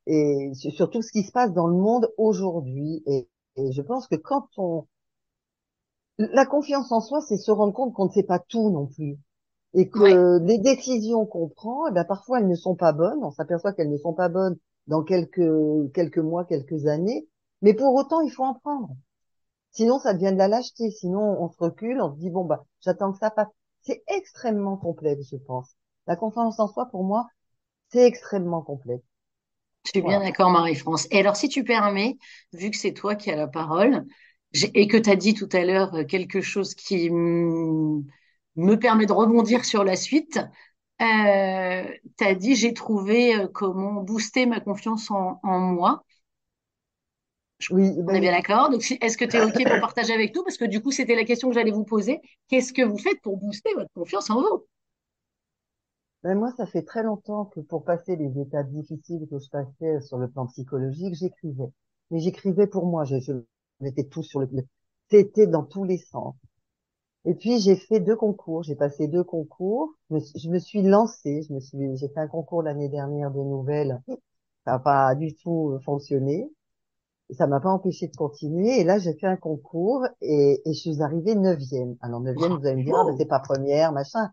[0.07, 3.03] et sur tout ce qui se passe dans le monde aujourd'hui.
[3.05, 4.87] Et, et, je pense que quand on...
[6.17, 9.19] La confiance en soi, c'est se rendre compte qu'on ne sait pas tout non plus.
[9.73, 13.31] Et que les décisions qu'on prend, eh ben, parfois elles ne sont pas bonnes, on
[13.31, 17.27] s'aperçoit qu'elles ne sont pas bonnes dans quelques, quelques mois, quelques années.
[17.61, 18.95] Mais pour autant, il faut en prendre.
[19.71, 20.89] Sinon, ça devient de la lâcheté.
[20.89, 23.49] Sinon, on se recule, on se dit, bon, bah, j'attends que ça passe.
[23.81, 25.75] C'est extrêmement complexe, je pense.
[26.07, 27.27] La confiance en soi, pour moi,
[27.89, 29.05] c'est extrêmement complexe.
[29.87, 31.07] Je suis bien d'accord, Marie-France.
[31.11, 32.17] Et alors, si tu permets,
[32.51, 34.05] vu que c'est toi qui as la parole,
[34.73, 38.03] et que tu as dit tout à l'heure euh, quelque chose qui me
[38.75, 40.41] permet de rebondir sur la suite,
[41.01, 41.85] euh,
[42.17, 46.03] tu as dit j'ai trouvé euh, comment booster ma confiance en, moi.
[47.71, 48.69] Oui, on est bien d'accord.
[48.69, 50.43] Donc, est-ce que tu es OK pour partager avec nous?
[50.43, 52.19] Parce que du coup, c'était la question que j'allais vous poser.
[52.49, 54.65] Qu'est-ce que vous faites pour booster votre confiance en vous?
[56.23, 60.01] Ben moi, ça fait très longtemps que pour passer les étapes difficiles que je passais
[60.01, 61.71] sur le plan psychologique, j'écrivais.
[62.11, 63.03] Mais j'écrivais pour moi.
[63.05, 63.33] Je, je
[63.79, 64.47] mettais tout sur le.
[65.09, 66.35] C'était dans tous les sens.
[67.25, 71.53] Et puis j'ai fait deux concours, j'ai passé deux concours, je me, suis lancée, je
[71.53, 74.01] me suis, j'ai fait un concours l'année dernière de nouvelles,
[74.63, 76.49] ça n'a pas du tout fonctionné,
[77.29, 78.79] et ça m'a pas empêché de continuer.
[78.79, 81.97] Et là j'ai fait un concours et, et je suis arrivée neuvième.
[82.01, 84.31] Alors neuvième, vous allez me dire, ah, ben, c'est pas première, machin.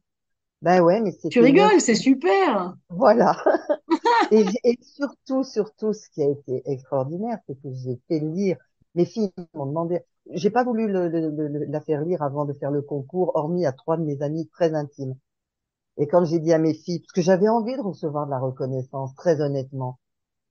[0.64, 1.28] Ben ouais, mais c'est.
[1.28, 2.74] Tu rigoles, c'est super.
[2.88, 3.36] Voilà.
[4.30, 8.56] et, et, surtout, surtout, ce qui a été extraordinaire, c'est que j'ai fait lire.
[8.94, 10.00] Mes filles m'ont demandé,
[10.32, 13.72] j'ai pas voulu le, le, la faire lire avant de faire le concours, hormis à
[13.72, 15.16] trois de mes amis très intimes.
[15.98, 18.38] Et quand j'ai dit à mes filles, parce que j'avais envie de recevoir de la
[18.40, 19.98] reconnaissance, très honnêtement.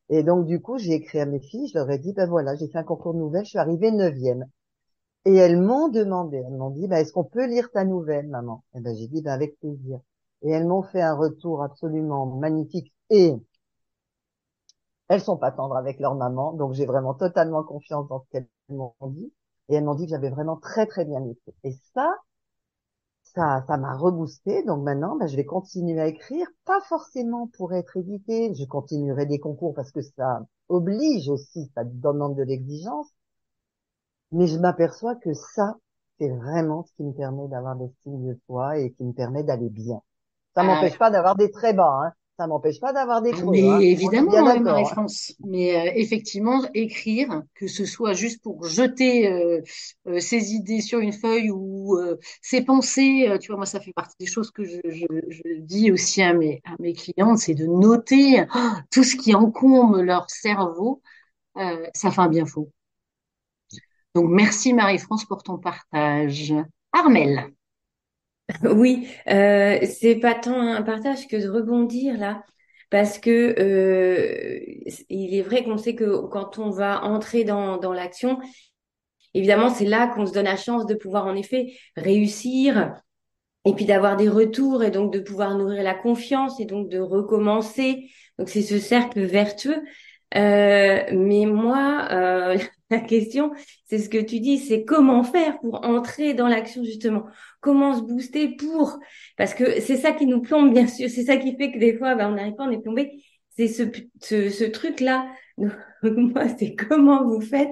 [0.09, 2.55] Et donc, du coup, j'ai écrit à mes filles, je leur ai dit, ben voilà,
[2.55, 4.45] j'ai fait un concours de nouvelles, je suis arrivée neuvième.
[5.25, 8.63] Et elles m'ont demandé, elles m'ont dit, ben, est-ce qu'on peut lire ta nouvelle, maman?
[8.75, 9.99] Et ben, j'ai dit, ben, avec plaisir.
[10.43, 12.93] Et elles m'ont fait un retour absolument magnifique.
[13.09, 13.33] Et
[15.07, 18.47] elles sont pas tendres avec leur maman, donc j'ai vraiment totalement confiance dans ce qu'elles
[18.69, 19.31] m'ont dit.
[19.69, 21.53] Et elles m'ont dit que j'avais vraiment très très bien écrit.
[21.63, 22.13] Et ça,
[23.23, 24.63] ça, ça m'a reboosté.
[24.63, 28.53] Donc maintenant, ben, je vais continuer à écrire, pas forcément pour être édité.
[28.55, 33.09] Je continuerai des concours parce que ça oblige aussi, ça demande de l'exigence.
[34.33, 35.77] Mais je m'aperçois que ça,
[36.19, 39.69] c'est vraiment ce qui me permet d'avoir l'estime de soi et qui me permet d'aller
[39.69, 40.01] bien.
[40.55, 43.51] Ça ah m'empêche pas d'avoir des très bas, hein ça m'empêche pas d'avoir des creux.
[43.51, 43.79] Mais hein.
[43.79, 45.33] évidemment, hein, Marie-France.
[45.45, 49.61] Mais euh, effectivement, écrire, que ce soit juste pour jeter euh,
[50.07, 51.95] euh, ses idées sur une feuille ou
[52.41, 55.91] ses pensées, tu vois, moi, ça fait partie des choses que je, je, je dis
[55.91, 58.59] aussi à mes, à mes clientes, c'est de noter oh,
[58.91, 61.01] tout ce qui encombre leur cerveau.
[61.93, 62.69] ça fait un bien fou.
[64.15, 66.53] Donc, merci Marie-France pour ton partage.
[66.91, 67.53] Armel.
[68.63, 72.43] Oui, euh, c'est pas tant un partage que de rebondir là,
[72.89, 74.59] parce que euh,
[75.09, 78.39] il est vrai qu'on sait que quand on va entrer dans, dans l'action,
[79.33, 82.95] évidemment, c'est là qu'on se donne la chance de pouvoir en effet réussir
[83.65, 86.99] et puis d'avoir des retours et donc de pouvoir nourrir la confiance et donc de
[86.99, 88.09] recommencer.
[88.37, 89.81] Donc c'est ce cercle vertueux.
[90.35, 92.57] Euh, mais moi, euh,
[92.93, 93.51] la question,
[93.85, 97.25] c'est ce que tu dis, c'est comment faire pour entrer dans l'action justement
[97.59, 98.99] Comment se booster pour?
[99.37, 101.09] Parce que c'est ça qui nous plombe, bien sûr.
[101.09, 103.23] C'est ça qui fait que des fois, ben, on n'arrive pas, on est plombé.
[103.49, 103.83] C'est ce,
[104.21, 105.27] ce, ce truc-là.
[106.03, 107.69] moi, c'est comment vous faites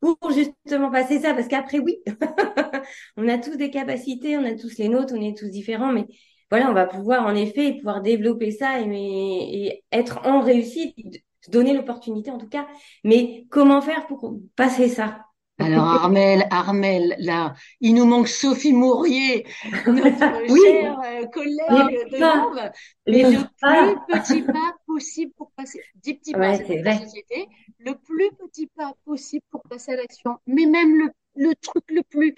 [0.00, 1.34] pour justement passer ça?
[1.34, 1.98] Parce qu'après, oui,
[3.16, 6.06] on a tous des capacités, on a tous les nôtres, on est tous différents, mais
[6.50, 10.96] voilà, on va pouvoir en effet pouvoir développer ça et, et être en réussite
[11.40, 12.66] se donner l'opportunité en tout cas.
[13.04, 15.26] Mais comment faire pour passer ça?
[15.58, 19.46] Alors Armel, Armel, là, il nous manque Sophie Mourier,
[19.86, 22.70] notre oui, chère euh, collègue de Londres.
[23.06, 27.46] Mais le plus petit pas possible pour passer, dix petits pas, c'est la société,
[27.78, 32.02] le plus petit pas possible pour passer à l'action, mais même le, le truc le
[32.04, 32.34] plus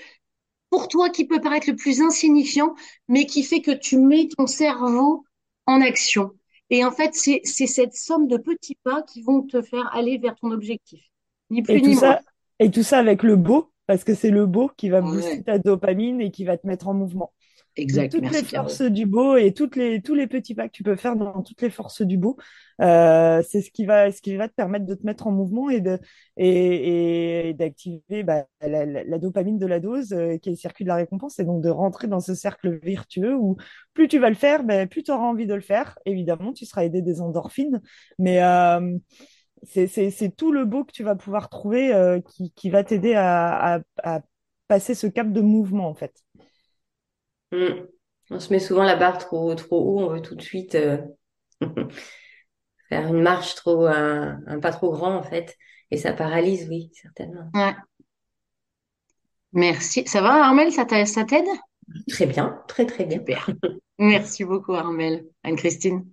[0.71, 2.75] pour toi qui peut paraître le plus insignifiant,
[3.07, 5.25] mais qui fait que tu mets ton cerveau
[5.67, 6.33] en action.
[6.73, 10.35] Et en fait, c'est cette somme de petits pas qui vont te faire aller vers
[10.37, 11.05] ton objectif.
[11.51, 12.01] Ni plus et ni tout moins.
[12.01, 12.21] Ça,
[12.61, 15.59] et tout ça avec le beau, parce que c'est le beau qui va booster ta
[15.59, 17.31] dopamine et qui va te mettre en mouvement.
[17.77, 18.13] Exact.
[18.13, 20.97] toutes les forces du beau et toutes les, tous les petits pas que tu peux
[20.97, 22.37] faire dans toutes les forces du beau,
[22.81, 25.71] euh, c'est ce qui va, ce qui va te permettre de te mettre en mouvement
[25.71, 25.99] et de,
[26.37, 30.57] et, et d'activer bah, la, la, la, dopamine de la dose, euh, qui est le
[30.57, 33.57] circuit de la récompense, et donc de rentrer dans ce cercle vertueux où
[33.95, 35.99] plus tu vas le faire, ben, plus tu auras envie de le faire.
[36.05, 37.81] Évidemment, tu seras aidé des endorphines,
[38.19, 38.99] mais euh,
[39.65, 43.81] c'est tout le beau que tu vas pouvoir trouver qui, qui va t'aider à, à,
[44.03, 44.21] à
[44.69, 46.13] passer ce cap de mouvement, en fait.
[47.53, 47.87] Mm.
[48.31, 50.99] On se met souvent la barre trop, trop haut, on veut tout de suite euh,
[52.89, 55.57] faire une marche trop, un, un, pas trop grand en fait,
[55.91, 57.51] et ça paralyse, oui, certainement.
[57.55, 57.75] Ouais.
[59.53, 60.05] Merci.
[60.07, 61.45] Ça va, Armel, ça t'aide?
[62.09, 63.19] Très bien, très très bien.
[63.19, 63.51] Super.
[63.99, 65.27] Merci beaucoup, Armel.
[65.43, 66.07] Anne-Christine?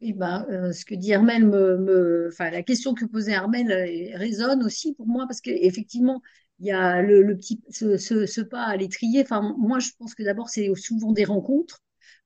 [0.00, 3.70] Oui, ben, euh, ce que dit Armel me, me, enfin, la question que posait Armel
[3.70, 6.20] euh, résonne aussi pour moi parce qu'effectivement,
[6.60, 9.22] il y a le, le petit, ce, ce, ce pas à l'étrier.
[9.22, 11.80] Enfin, moi, je pense que d'abord, c'est souvent des rencontres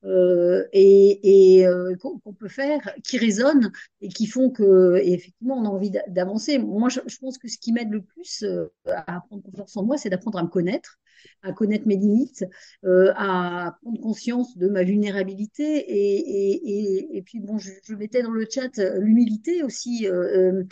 [0.05, 5.57] euh, et, et euh, qu'on peut faire qui résonnent et qui font que, et effectivement,
[5.59, 6.59] on a envie d'a- d'avancer.
[6.59, 9.85] Moi, je, je pense que ce qui m'aide le plus euh, à prendre confiance en
[9.85, 10.99] moi, c'est d'apprendre à me connaître,
[11.43, 12.45] à connaître mes limites,
[12.85, 16.18] euh, à prendre conscience de ma vulnérabilité et,
[16.53, 20.07] et, et, et puis bon, je, je mettais dans le chat euh, l'humilité aussi.
[20.07, 20.62] Euh,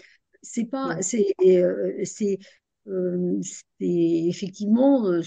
[0.42, 2.38] c'est pas, c'est, euh, c'est,
[2.88, 3.86] euh, c'est
[4.28, 5.20] effectivement, euh,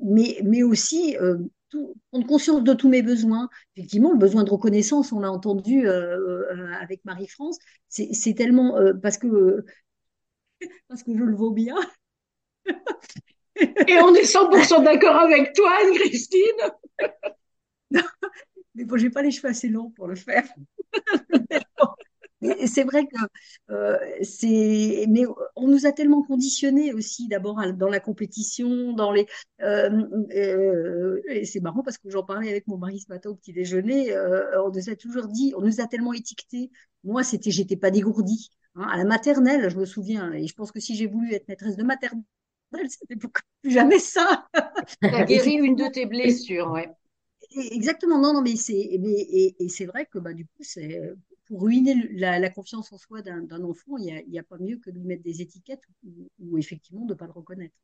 [0.00, 1.38] mais, mais aussi euh,
[1.70, 3.48] tout- prendre conscience de tous mes besoins.
[3.76, 9.64] Effectivement, le besoin de reconnaissance, on l'a entendu avec Marie-France, c'est tellement parce que
[10.88, 11.76] parce que je le vaux bien.
[13.88, 16.70] Et on est 100% d'accord avec toi, Anne-Christine.
[18.74, 20.44] Mais bon, j'ai pas les cheveux assez longs pour le faire.
[22.66, 23.16] C'est vrai que
[23.70, 25.22] euh, c'est, mais
[25.56, 29.26] on nous a tellement conditionnés aussi, d'abord dans la compétition, dans les,
[29.62, 29.90] euh,
[30.34, 33.52] euh, et c'est marrant parce que j'en parlais avec mon mari ce matin au petit
[33.54, 34.12] déjeuner.
[34.12, 36.70] euh, on nous a toujours dit, on nous a tellement étiquetés.
[37.04, 38.50] Moi, c'était, j'étais pas dégourdie.
[38.74, 38.86] hein.
[38.90, 41.76] À la maternelle, je me souviens, et je pense que si j'ai voulu être maîtresse
[41.76, 42.22] de maternelle,
[42.88, 43.30] c'était plus
[43.64, 44.46] jamais ça.
[45.10, 46.90] T'as guéri une de tes blessures, ouais.
[47.72, 51.00] Exactement, non, non, mais c'est, mais, et, et c'est vrai que bah, du coup, c'est
[51.46, 54.98] pour ruiner la, confiance en soi d'un enfant, il n'y a, pas mieux que de
[54.98, 55.82] lui mettre des étiquettes
[56.40, 57.74] ou, effectivement de ne pas le reconnaître.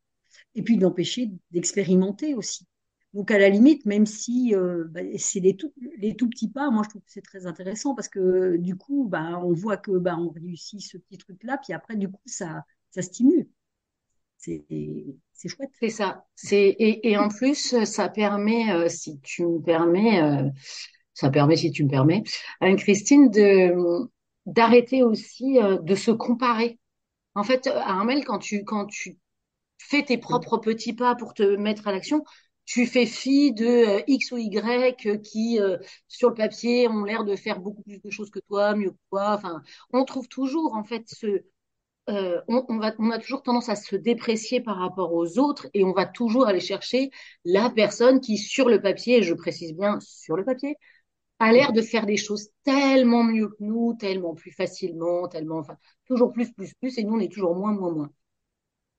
[0.54, 2.66] Et puis de l'empêcher d'expérimenter aussi.
[3.12, 6.70] Donc à la limite, même si euh, bah, c'est les tout, les tout petits pas,
[6.70, 9.90] moi je trouve que c'est très intéressant parce que du coup, bah, on voit que
[9.98, 13.46] bah, on réussit ce petit truc-là, puis après, du coup, ça, ça stimule.
[14.38, 15.70] C'est chouette.
[15.78, 16.26] C'est ça.
[16.50, 20.48] Et en plus, ça permet, euh, si tu me permets, euh,
[21.22, 22.22] ça permet, si tu me permets,
[22.60, 23.74] Anne-Christine, de
[24.46, 26.78] d'arrêter aussi euh, de se comparer.
[27.34, 29.18] En fait, Armel, quand tu quand tu
[29.78, 32.24] fais tes propres petits pas pour te mettre à l'action,
[32.64, 37.04] tu fais fi de euh, X ou Y euh, qui, euh, sur le papier, ont
[37.04, 39.34] l'air de faire beaucoup plus de choses que toi, mieux que toi.
[39.34, 39.62] Enfin,
[39.92, 41.06] on trouve toujours en fait
[42.10, 45.84] euh, on, va, on a toujours tendance à se déprécier par rapport aux autres et
[45.84, 47.10] on va toujours aller chercher
[47.44, 50.76] la personne qui, sur le papier, je précise bien sur le papier,
[51.42, 55.76] a l'air de faire des choses tellement mieux que nous, tellement plus facilement, tellement, enfin,
[56.06, 58.10] toujours plus, plus, plus, et nous, on est toujours moins, moins, moins.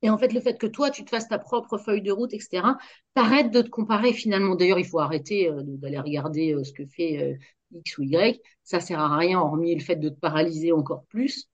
[0.02, 2.34] Et en fait, le fait que toi, tu te fasses ta propre feuille de route,
[2.34, 2.78] etc.,
[3.14, 4.56] t'arrêtes de te comparer finalement.
[4.56, 7.38] D'ailleurs, il faut arrêter euh, d'aller regarder euh, ce que fait euh,
[7.78, 8.41] X ou Y.
[8.64, 11.48] Ça sert à rien, hormis le fait de te paralyser encore plus.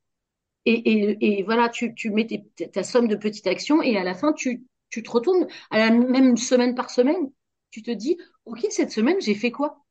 [0.65, 2.27] Et, voilà, tu, mets
[2.73, 6.37] ta somme de petites actions et à la fin, tu te retournes, à la même
[6.37, 7.31] semaine par semaine,
[7.71, 9.83] tu te dis, OK, cette semaine, j'ai fait quoi?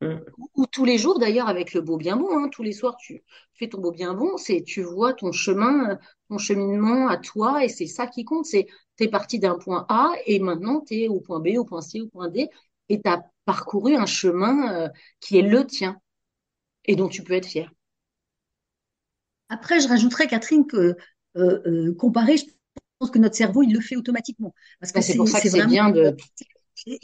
[0.00, 0.18] Mm.
[0.36, 2.96] Ou, ou tous les jours d'ailleurs avec le beau bien bon, hein, tous les soirs,
[2.96, 3.22] tu
[3.54, 7.68] fais ton beau bien bon, c'est tu vois ton chemin, ton cheminement à toi et
[7.68, 8.46] c'est ça qui compte.
[8.46, 12.00] C'est t'es parti d'un point A et maintenant t'es au point B, au point C,
[12.00, 12.48] au point D
[12.88, 14.88] et t'as parcouru un chemin euh,
[15.20, 16.00] qui est le tien
[16.86, 17.72] et dont tu peux être fier.
[19.48, 20.96] Après, je rajouterais, Catherine, que euh,
[21.66, 22.44] euh, comparer, je
[22.98, 24.54] pense que notre cerveau, il le fait automatiquement.
[24.80, 25.72] Parce que Ben, c'est pour ça que c'est c'est vraiment.
[25.72, 26.16] bien de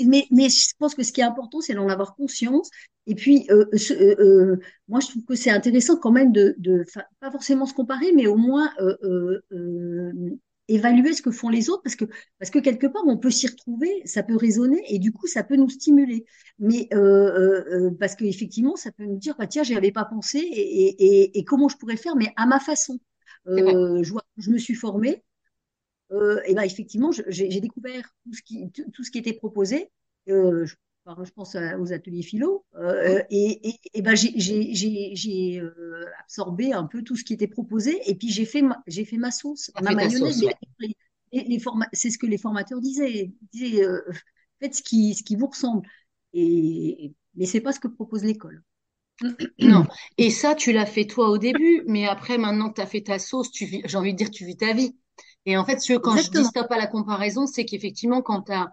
[0.04, 2.70] Mais, mais je pense que ce qui est important, c'est d'en avoir conscience.
[3.06, 4.16] Et puis, euh, ce- euh,
[4.54, 6.56] euh, moi, je trouve que c'est intéressant quand même de,
[7.20, 8.70] pas forcément se comparer, mais au moins
[10.68, 12.06] évaluer ce que font les autres, parce que,
[12.38, 15.44] parce que quelque part, on peut s'y retrouver, ça peut résonner, et du coup, ça
[15.44, 16.24] peut nous stimuler.
[16.58, 20.06] Mais euh, euh, euh, parce qu'effectivement, ça peut nous dire, bah, tiens, j'y avais pas
[20.06, 22.98] pensé, et, et, et, et comment je pourrais faire, mais à ma façon.
[23.46, 24.02] Euh,
[24.38, 25.22] je me suis formée
[26.12, 29.90] euh, et ben effectivement, j'ai découvert tout ce qui, tout, tout ce qui était proposé.
[30.28, 30.74] Euh, je,
[31.34, 32.64] pense aux ateliers philo.
[32.76, 37.24] euh, et, et, et ben j'ai j'ai- j'ai- j'ai, euh, absorbé un peu tout ce
[37.24, 37.98] qui était proposé.
[38.06, 40.42] Et puis j'ai fait j'ai fait ma sauce, ma mayonnaise.
[40.44, 40.54] ouais.
[40.80, 41.60] Les, les,
[41.92, 43.32] c'est ce que les formateurs disaient.
[43.52, 44.00] Disaient euh,
[44.60, 45.86] faites ce qui, ce qui vous ressemble.
[46.32, 48.62] Et, mais c'est pas ce que propose l'école.
[49.60, 49.86] Non.
[50.18, 53.02] Et ça, tu l'as fait toi au début, mais après, maintenant que tu as fait
[53.02, 54.96] ta sauce, tu vis, j'ai envie de dire, tu vis ta vie.
[55.46, 56.44] Et en fait, ce- quand je dis Exactement.
[56.44, 58.68] stop à la comparaison, c'est qu'effectivement, quand t'as,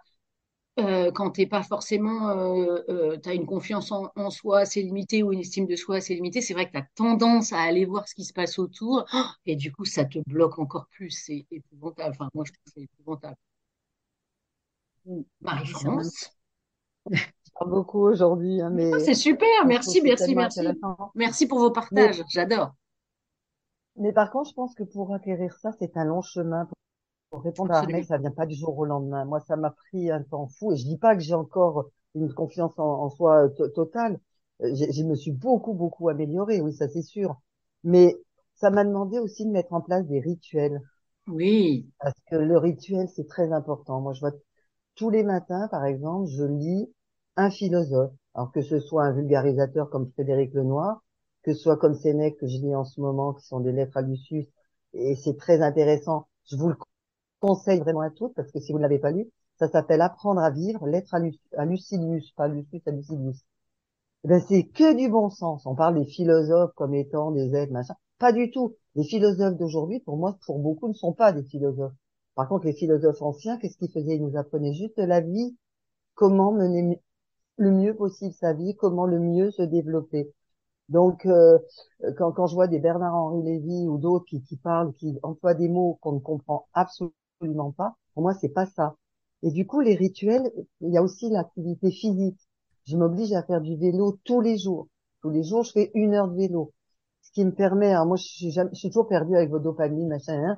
[0.79, 5.23] euh, quand t'es pas forcément, euh, euh, t'as une confiance en, en soi assez limitée
[5.23, 7.85] ou une estime de soi assez limitée, c'est vrai que tu as tendance à aller
[7.85, 9.05] voir ce qui se passe autour,
[9.45, 11.11] et du coup, ça te bloque encore plus.
[11.11, 12.15] C'est épouvantable.
[12.19, 13.37] Enfin, moi, je trouve que c'est épouvantable.
[15.41, 16.31] Marie-France.
[17.59, 19.65] Pas beaucoup aujourd'hui, hein, mais c'est super.
[19.65, 20.81] Merci, merci, merci.
[21.15, 22.23] Merci pour vos Mais, partages.
[22.29, 22.73] J'adore.
[23.97, 26.67] Mais par contre, je pense que pour acquérir ça, c'est un long chemin.
[27.31, 28.05] Pour répondre à Armel, Absolument.
[28.05, 29.25] ça vient pas du jour au lendemain.
[29.25, 32.33] Moi, ça m'a pris un temps fou et je dis pas que j'ai encore une
[32.33, 34.19] confiance en, en soi to- totale,
[34.63, 37.35] Euh, Je me suis beaucoup, beaucoup améliorée, oui, ça c'est sûr.
[37.85, 38.15] Mais
[38.55, 40.81] ça m'a demandé aussi de mettre en place des rituels.
[41.27, 41.91] Oui.
[41.99, 44.01] Parce que le rituel, c'est très important.
[44.01, 44.31] Moi, je vois
[44.95, 46.93] tous les matins, par exemple, je lis
[47.37, 48.13] un philosophe.
[48.35, 51.03] Alors que ce soit un vulgarisateur comme Frédéric Lenoir,
[51.43, 53.97] que ce soit comme Sénèque que je lis en ce moment, qui sont des lettres
[53.97, 54.47] à Lucius,
[54.93, 56.27] et c'est très intéressant.
[56.49, 56.75] Je vous le
[57.39, 60.41] conseille vraiment à toutes, parce que si vous ne l'avez pas lu, ça s'appelle Apprendre
[60.41, 63.45] à vivre, lettres à, à pas Lucius, à Lucilius.
[64.23, 65.65] Eh ben, c'est que du bon sens.
[65.65, 67.95] On parle des philosophes comme étant des êtres, machin.
[68.19, 68.75] Pas du tout.
[68.95, 71.93] Les philosophes d'aujourd'hui, pour moi, pour beaucoup, ne sont pas des philosophes.
[72.35, 74.15] Par contre, les philosophes anciens, qu'est-ce qu'ils faisaient?
[74.15, 75.57] Ils nous apprenaient juste la vie,
[76.13, 77.01] comment mener
[77.57, 80.31] le mieux possible sa vie, comment le mieux se développer.
[80.91, 81.57] Donc, euh,
[82.17, 85.97] quand, quand je vois des Bernard-Henri Lévy ou d'autres qui, parlent, qui emploient des mots
[86.01, 88.95] qu'on ne comprend absolument pas, pour moi, c'est pas ça.
[89.43, 92.39] Et du coup, les rituels, il y a aussi l'activité physique.
[92.85, 94.87] Je m'oblige à faire du vélo tous les jours.
[95.21, 96.73] Tous les jours, je fais une heure de vélo.
[97.21, 100.43] Ce qui me permet, moi, je suis, jamais- je toujours perdue avec vos dopamines, machin,
[100.43, 100.57] hein,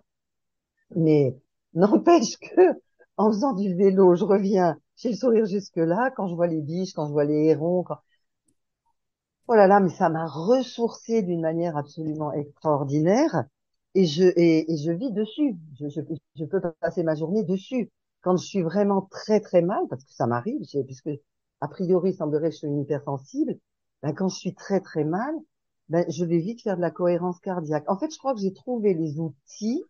[0.95, 1.37] mais
[1.73, 2.61] n'empêche que,
[3.17, 6.61] en faisant du vélo, je reviens, j'ai le sourire jusque là, quand je vois les
[6.61, 7.83] biches, quand je vois les hérons,
[9.47, 13.43] Oh là là, mais ça m'a ressourcé d'une manière absolument extraordinaire
[13.95, 15.55] et je et, et je vis dessus.
[15.79, 16.01] Je, je,
[16.35, 17.91] je peux passer ma journée dessus.
[18.21, 21.09] Quand je suis vraiment très très mal, parce que ça m'arrive, puisque
[21.61, 23.57] a priori il semblerait que je suis une hypersensible,
[24.01, 25.33] ben, quand je suis très très mal,
[25.89, 27.83] ben, je vais vite faire de la cohérence cardiaque.
[27.89, 29.83] En fait, je crois que j'ai trouvé les outils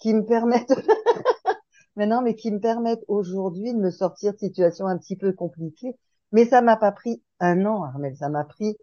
[0.00, 0.72] qui me permettent
[1.96, 5.96] maintenant, mais qui me permettent aujourd'hui de me sortir de situations un petit peu compliquées.
[6.32, 8.16] Mais ça m'a pas pris un an, Armel.
[8.16, 8.78] Ça m'a pris,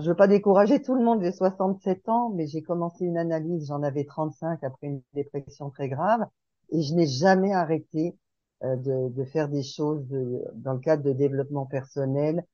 [0.00, 3.66] je veux pas décourager tout le monde, j'ai 67 ans, mais j'ai commencé une analyse,
[3.68, 6.24] j'en avais 35 après une dépression très grave,
[6.70, 8.16] et je n'ai jamais arrêté
[8.64, 12.44] euh, de, de faire des choses de- dans le cadre de développement personnel,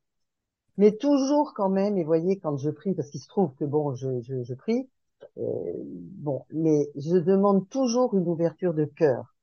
[0.78, 3.94] mais toujours quand même, et voyez, quand je prie, parce qu'il se trouve que bon,
[3.96, 4.88] je, je, je prie,
[5.38, 9.34] euh, bon, mais je demande toujours une ouverture de cœur.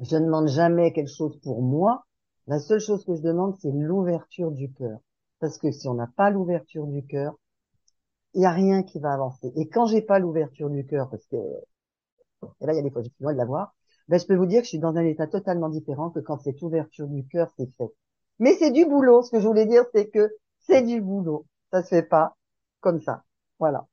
[0.00, 2.04] Je ne demande jamais quelque chose pour moi.
[2.46, 5.00] La seule chose que je demande, c'est l'ouverture du cœur.
[5.40, 7.34] Parce que si on n'a pas l'ouverture du cœur,
[8.34, 9.50] il n'y a rien qui va avancer.
[9.56, 11.36] Et quand j'ai pas l'ouverture du cœur, parce que,
[12.60, 13.74] et là, il y a des fois, je suis loin de l'avoir,
[14.08, 16.38] ben, je peux vous dire que je suis dans un état totalement différent que quand
[16.38, 17.92] cette ouverture du cœur s'est faite.
[18.38, 19.22] Mais c'est du boulot.
[19.22, 20.30] Ce que je voulais dire, c'est que
[20.60, 21.46] c'est du boulot.
[21.70, 22.36] Ça se fait pas
[22.80, 23.24] comme ça.
[23.58, 23.86] Voilà.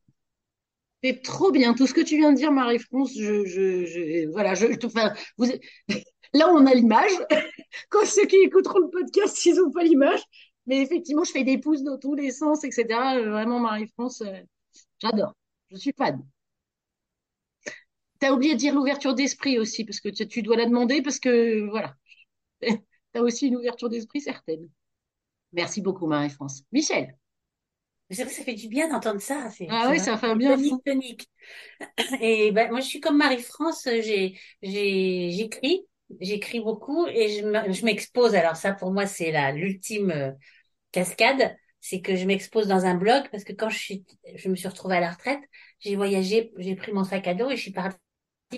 [1.04, 1.74] C'est trop bien.
[1.74, 5.46] Tout ce que tu viens de dire, Marie-France, je, je, je, voilà, je- enfin, vous,
[6.34, 7.12] là, on a l'image.
[7.90, 10.22] Quand ceux qui écouteront le podcast, ils n'ont pas l'image.
[10.66, 13.18] Mais effectivement, je fais des pouces dans tous les sens, etc.
[13.18, 14.42] Euh, Vraiment, Marie-France, euh,
[15.00, 15.34] j'adore.
[15.72, 16.24] Je suis fan.
[18.20, 21.20] T'as oublié de dire l'ouverture d'esprit aussi, parce que tu, tu dois la demander, parce
[21.20, 21.96] que, voilà.
[23.14, 24.70] T'as aussi une ouverture d'esprit certaine.
[25.54, 26.64] Merci beaucoup, Marie-France.
[26.72, 27.18] Michel.
[28.12, 29.46] C'est vrai que ça fait du bien d'entendre ça.
[29.46, 31.30] Ah c'est ouais, ça fait un bien tonique, tonique.
[32.22, 33.84] Et ben, moi, je suis comme Marie-France.
[33.86, 35.86] J'ai, j'ai, j'écris,
[36.20, 38.36] j'écris beaucoup et je me- je m'expose.
[38.36, 40.32] Alors ça, pour moi, c'est la l'ultime euh,
[40.92, 41.56] cascade.
[41.82, 44.06] C'est que je m'expose dans un blog parce que quand je suis,
[44.36, 45.40] je me suis retrouvée à la retraite,
[45.80, 47.98] j'ai voyagé, j'ai pris mon sac à dos et je suis partie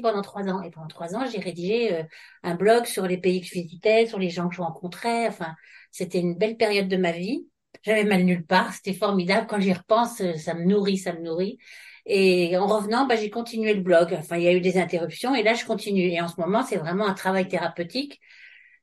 [0.02, 0.62] pendant trois ans.
[0.64, 2.04] Et pendant trois ans, j'ai rédigé euh,
[2.44, 5.28] un blog sur les pays que je visitais, sur les gens que je rencontrais.
[5.28, 5.56] Enfin,
[5.92, 7.48] c'était une belle période de ma vie.
[7.84, 8.74] J'avais mal nulle part.
[8.74, 9.48] C'était formidable.
[9.50, 11.58] Quand j'y repense, euh, ça me nourrit, ça me nourrit.
[12.06, 14.14] Et en revenant, bah, j'ai continué le blog.
[14.18, 16.04] Enfin, il y a eu des interruptions et là, je continue.
[16.10, 18.20] Et en ce moment, c'est vraiment un travail thérapeutique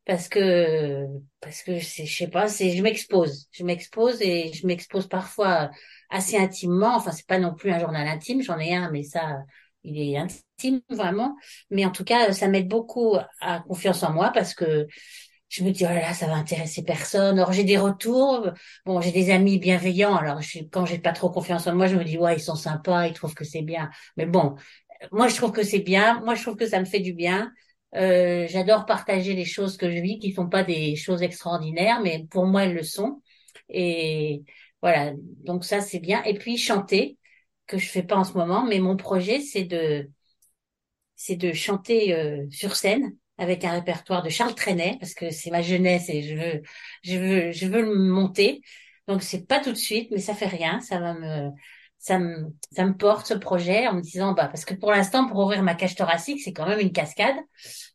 [0.06, 1.06] parce que,
[1.40, 3.48] parce que je sais pas, c'est, je m'expose.
[3.52, 5.70] Je m'expose et je m'expose parfois
[6.10, 6.96] assez intimement.
[6.96, 8.42] Enfin, c'est pas non plus un journal intime.
[8.42, 9.38] J'en ai un, mais ça,
[9.84, 11.36] il est intime vraiment.
[11.70, 14.86] Mais en tout cas, ça m'aide beaucoup à confiance en moi parce que
[15.49, 17.38] je me dis, oh là là, ça va intéresser personne.
[17.40, 18.51] Or, j'ai des retours.
[18.84, 20.16] Bon, j'ai des amis bienveillants.
[20.16, 22.55] Alors, je, quand j'ai pas trop confiance en moi, je me dis, ouais, ils sont
[22.55, 23.90] sympas, ils trouvent que c'est bien.
[24.16, 24.57] Mais bon,
[25.12, 26.20] moi, je trouve que c'est bien.
[26.20, 27.53] Moi, je trouve que ça me fait du bien.
[27.94, 32.26] Euh, j'adore partager les choses que je vis, qui sont pas des choses extraordinaires, mais
[32.30, 33.22] pour moi, elles le sont.
[33.70, 34.44] Et
[34.82, 35.12] voilà.
[35.44, 36.22] Donc ça, c'est bien.
[36.24, 37.18] Et puis, chanter,
[37.66, 40.11] que je fais pas en ce moment, mais mon projet, c'est de,
[41.16, 45.51] c'est de chanter euh, sur scène avec un répertoire de Charles Trenet parce que c'est
[45.51, 46.62] ma jeunesse et je veux
[47.05, 48.62] je veux je veux le monter.
[49.07, 51.51] Donc c'est pas tout de suite mais ça fait rien, ça va me
[51.99, 55.26] ça me ça me porte ce projet en me disant bah parce que pour l'instant
[55.28, 57.36] pour ouvrir ma cage thoracique, c'est quand même une cascade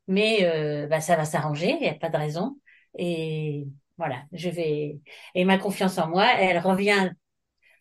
[0.08, 2.58] mais euh, bah ça va s'arranger, il n'y a pas de raison
[2.98, 3.66] et
[3.98, 5.00] voilà, je vais
[5.36, 7.12] et ma confiance en moi, elle revient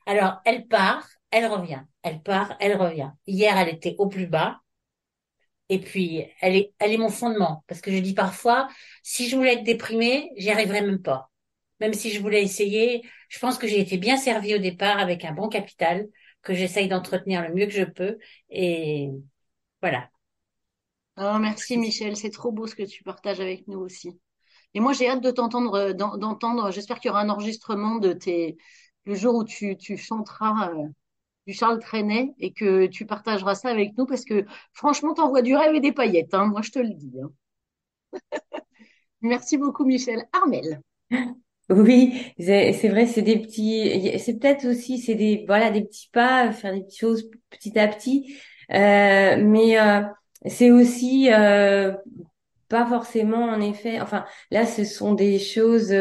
[0.06, 3.10] alors elle part, elle revient, elle part, elle revient.
[3.26, 4.60] Hier, elle était au plus bas.
[5.68, 7.64] Et puis, elle est, elle est mon fondement.
[7.66, 8.68] Parce que je dis parfois,
[9.02, 11.30] si je voulais être déprimée, j'y arriverais même pas.
[11.80, 15.24] même si je voulais essayer, je pense que j'ai été bien servie au départ avec
[15.26, 16.08] un bon capital
[16.42, 18.18] que j'essaye d'entretenir le mieux que je peux.
[18.50, 19.10] Et
[19.82, 20.10] voilà.
[21.18, 24.18] Oh, merci Michel, c'est trop beau ce que tu partages avec nous aussi.
[24.74, 26.70] Et moi, j'ai hâte de t'entendre, euh, d'entendre.
[26.72, 28.56] J'espère qu'il y aura un enregistrement de tes,
[29.04, 30.88] le jour où tu, tu chanteras euh,
[31.46, 35.56] du Charles Trenet et que tu partageras ça avec nous parce que franchement, t'envoies du
[35.56, 37.12] rêve et des paillettes, hein, moi je te le dis.
[37.22, 37.30] Hein.
[39.22, 40.24] Merci beaucoup Michel.
[40.32, 40.80] Armel.
[41.70, 46.50] Oui, c'est vrai, c'est des petits, c'est peut-être aussi, c'est des, voilà, des petits pas,
[46.52, 48.36] faire des petites choses petit à petit,
[48.72, 50.02] euh, mais euh,
[50.46, 51.92] c'est aussi euh,
[52.68, 54.00] pas forcément en effet.
[54.00, 55.92] Enfin, là, ce sont des choses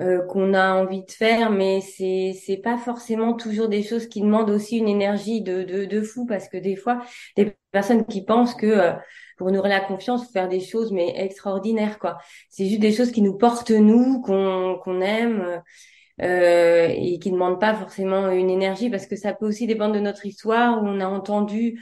[0.00, 4.22] euh, qu'on a envie de faire, mais c'est c'est pas forcément toujours des choses qui
[4.22, 7.02] demandent aussi une énergie de de, de fou, parce que des fois,
[7.36, 8.92] des personnes qui pensent que euh,
[9.36, 12.18] pour nourrir la confiance, faut faire des choses mais extraordinaires quoi.
[12.48, 15.62] C'est juste des choses qui nous portent nous, qu'on qu'on aime.
[16.20, 19.98] Euh, et qui demandent pas forcément une énergie parce que ça peut aussi dépendre de
[19.98, 21.80] notre histoire où on a entendu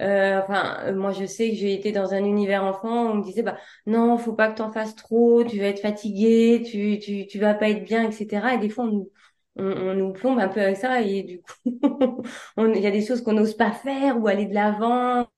[0.00, 3.22] euh, enfin, moi, je sais que j'ai été dans un univers enfant où on me
[3.24, 7.26] disait, bah non, faut pas que t'en fasses trop, tu vas être fatigué, tu tu
[7.26, 8.54] tu vas pas être bien, etc.
[8.54, 9.10] Et des fois, on nous
[9.58, 12.22] on, nous plombe un peu avec ça et du coup,
[12.58, 15.28] il y a des choses qu'on n'ose pas faire ou aller de l'avant.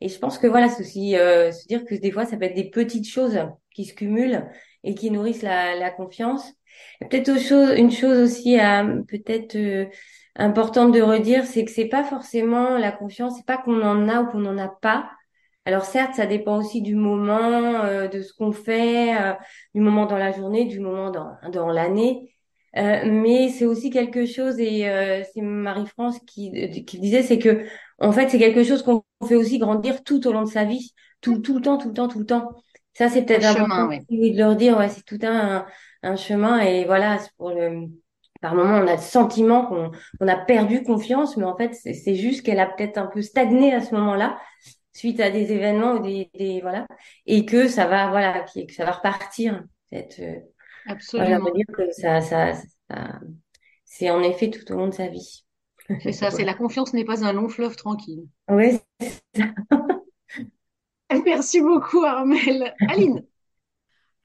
[0.00, 2.44] Et je pense que voilà, c'est aussi euh, se dire que des fois, ça peut
[2.44, 3.38] être des petites choses
[3.74, 4.46] qui se cumulent
[4.84, 6.52] et qui nourrissent la, la confiance.
[7.00, 7.30] Peut-être
[7.76, 9.86] une chose aussi à peut-être euh,
[10.38, 14.22] importante de redire, c'est que c'est pas forcément la confiance, c'est pas qu'on en a
[14.22, 15.10] ou qu'on n'en a pas.
[15.64, 19.34] Alors certes, ça dépend aussi du moment, euh, de ce qu'on fait, euh,
[19.74, 22.34] du moment dans la journée, du moment dans, dans l'année.
[22.76, 24.82] Euh, mais c'est aussi quelque chose, et
[25.34, 27.66] c'est Marie-France qui, qui disait, c'est que
[27.98, 30.92] en fait, c'est quelque chose qu'on fait aussi grandir tout au long de sa vie,
[31.20, 32.50] tout, tout le temps, tout le temps, tout le temps.
[32.94, 35.66] Ça, c'est peut-être important de leur dire, ouais, c'est tout un,
[36.02, 37.88] un chemin, et voilà, c'est pour le
[38.40, 42.14] par moment, on a le sentiment qu'on on a perdu confiance, mais en fait, c'est
[42.14, 44.38] juste qu'elle a peut-être un peu stagné à ce moment-là,
[44.92, 46.86] suite à des événements ou des, des, voilà,
[47.26, 49.64] et que ça va, voilà, que ça va repartir.
[49.90, 50.36] Cette, euh,
[50.86, 51.38] Absolument.
[51.40, 52.54] Voilà, dire que ça, ça,
[52.88, 53.20] ça
[53.84, 55.44] c'est en effet tout au long de sa vie.
[56.02, 58.26] C'est ça, c'est la confiance n'est pas un long fleuve tranquille.
[58.48, 58.78] Oui.
[61.24, 62.74] Merci beaucoup, Armel.
[62.88, 63.24] Aline.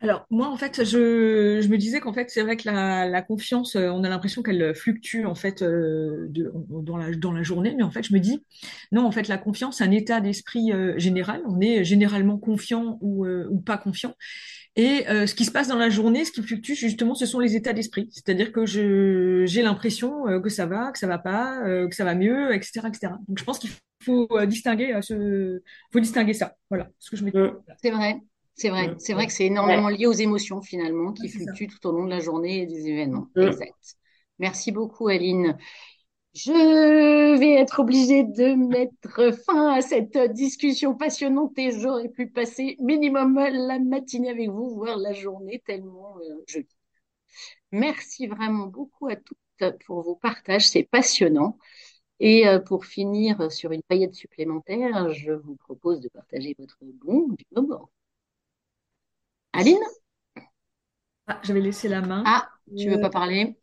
[0.03, 3.21] Alors moi en fait je, je me disais qu'en fait c'est vrai que la, la
[3.21, 7.41] confiance euh, on a l'impression qu'elle fluctue en fait euh, de, dans la dans la
[7.41, 8.43] journée mais en fait je me dis
[8.91, 11.41] non en fait la confiance c'est un état d'esprit euh, général.
[11.47, 14.13] On est généralement confiant ou, ou pas confiant.
[14.75, 17.55] Et ce qui se passe dans la journée ce qui fluctue justement ce sont les
[17.55, 18.09] états d'esprit.
[18.11, 22.13] C'est-à-dire que je j'ai l'impression que ça va que ça va pas que ça va
[22.15, 23.69] mieux etc etc donc je pense qu'il
[24.03, 25.61] faut distinguer ce
[25.93, 26.55] faut distinguer ça.
[26.69, 27.37] Voilà ce que je me dis.
[27.81, 28.19] C'est vrai
[28.55, 31.91] c'est vrai, c'est vrai que c'est énormément lié aux émotions finalement qui fluctuent tout au
[31.91, 33.27] long de la journée et des événements.
[33.35, 33.97] Exact.
[34.39, 35.57] Merci beaucoup Aline.
[36.33, 42.75] Je vais être obligée de mettre fin à cette discussion passionnante et j'aurais pu passer
[42.79, 46.59] minimum la matinée avec vous, voire la journée, tellement euh, je
[47.71, 49.37] Merci vraiment beaucoup à toutes
[49.85, 51.57] pour vos partages, c'est passionnant.
[52.19, 57.27] Et euh, pour finir sur une paillette supplémentaire, je vous propose de partager votre bon
[57.29, 57.89] du moment.
[59.53, 59.79] Aline?
[61.27, 62.23] Ah, Je vais laisser la main.
[62.25, 63.55] Ah, tu veux pas parler?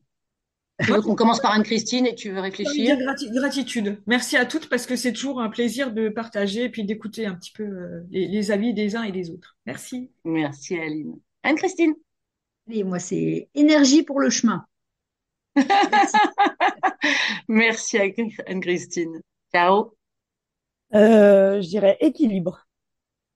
[0.82, 2.96] Tu veux qu'on commence par Anne-Christine et tu veux réfléchir?
[3.34, 4.00] Gratitude.
[4.06, 7.34] Merci à toutes parce que c'est toujours un plaisir de partager et puis d'écouter un
[7.34, 9.58] petit peu euh, les, avis des uns et des autres.
[9.66, 10.10] Merci.
[10.24, 11.18] Merci Aline.
[11.42, 11.94] Anne-Christine?
[12.70, 14.64] Et moi, c'est énergie pour le chemin.
[17.48, 17.98] Merci,
[18.46, 19.20] Anne-Christine.
[19.52, 19.96] Ciao.
[20.94, 22.66] Euh, je dirais équilibre.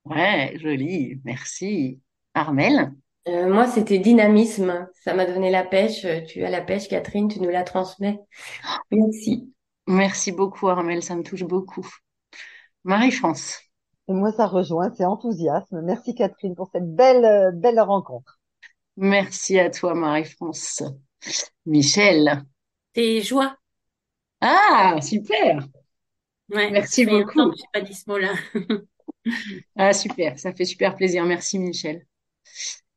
[0.05, 1.21] Ouais, joli.
[1.25, 2.01] Merci.
[2.35, 2.93] Armel
[3.29, 4.89] euh, Moi, c'était dynamisme.
[5.03, 6.07] Ça m'a donné la pêche.
[6.29, 8.21] Tu as la pêche, Catherine, tu nous la transmets.
[8.91, 9.53] Merci.
[9.87, 11.03] Merci beaucoup, Armel.
[11.03, 11.87] Ça me touche beaucoup.
[12.85, 13.61] Marie-France.
[14.09, 15.81] moi, ça rejoint, c'est enthousiasme.
[15.83, 18.39] Merci, Catherine, pour cette belle, euh, belle rencontre.
[18.97, 20.83] Merci à toi, Marie-France.
[21.67, 22.45] Michel.
[22.95, 23.57] C'est joie.
[24.41, 25.67] Ah, super.
[26.51, 27.53] Ouais, Merci beaucoup.
[27.57, 28.35] Je pas dit ce mot-là.
[29.77, 30.39] ah, super.
[30.39, 31.25] Ça fait super plaisir.
[31.25, 32.07] Merci, Michel.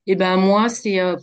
[0.06, 1.18] Et eh ben moi, c'est euh,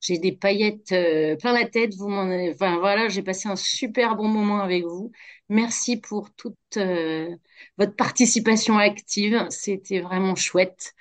[0.00, 1.94] j'ai des paillettes euh, plein la tête.
[1.94, 5.12] Vous m'en, enfin voilà, j'ai passé un super bon moment avec vous.
[5.50, 7.28] Merci pour toute euh,
[7.76, 9.46] votre participation active.
[9.50, 10.94] C'était vraiment chouette.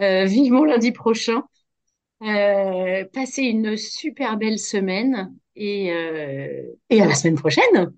[0.00, 1.42] vivement lundi prochain.
[2.20, 5.88] passez une super belle semaine et,
[6.88, 7.92] et à la semaine prochaine.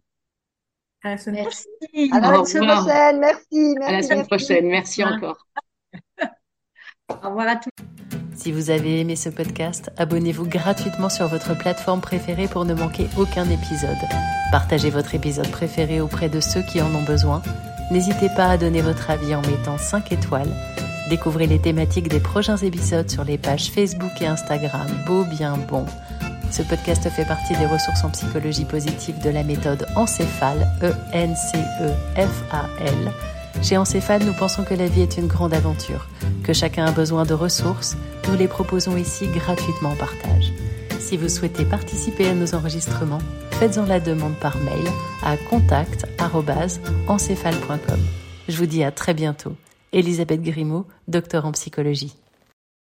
[1.03, 2.13] À la semaine prochaine.
[2.13, 3.21] À la semaine prochaine.
[3.21, 3.79] Merci, merci.
[3.83, 4.67] À la semaine prochaine.
[4.67, 5.47] Merci encore.
[8.35, 13.07] Si vous avez aimé ce podcast, abonnez-vous gratuitement sur votre plateforme préférée pour ne manquer
[13.19, 13.99] aucun épisode.
[14.51, 17.43] Partagez votre épisode préféré auprès de ceux qui en ont besoin.
[17.91, 20.51] N'hésitez pas à donner votre avis en mettant 5 étoiles.
[21.11, 25.85] Découvrez les thématiques des prochains épisodes sur les pages Facebook et Instagram Beau Bien Bon.
[26.51, 31.31] Ce podcast fait partie des ressources en psychologie positive de la méthode Encéphale, E-N-C-E-F-A-L.
[33.63, 36.09] Chez Encéphale, nous pensons que la vie est une grande aventure,
[36.43, 37.97] que chacun a besoin de ressources.
[38.29, 40.53] Nous les proposons ici gratuitement en partage.
[40.99, 43.23] Si vous souhaitez participer à nos enregistrements,
[43.53, 44.85] faites-en la demande par mail
[45.23, 48.01] à contact.encéphale.com.
[48.49, 49.57] Je vous dis à très bientôt.
[49.93, 52.15] Elisabeth Grimaud, docteur en psychologie.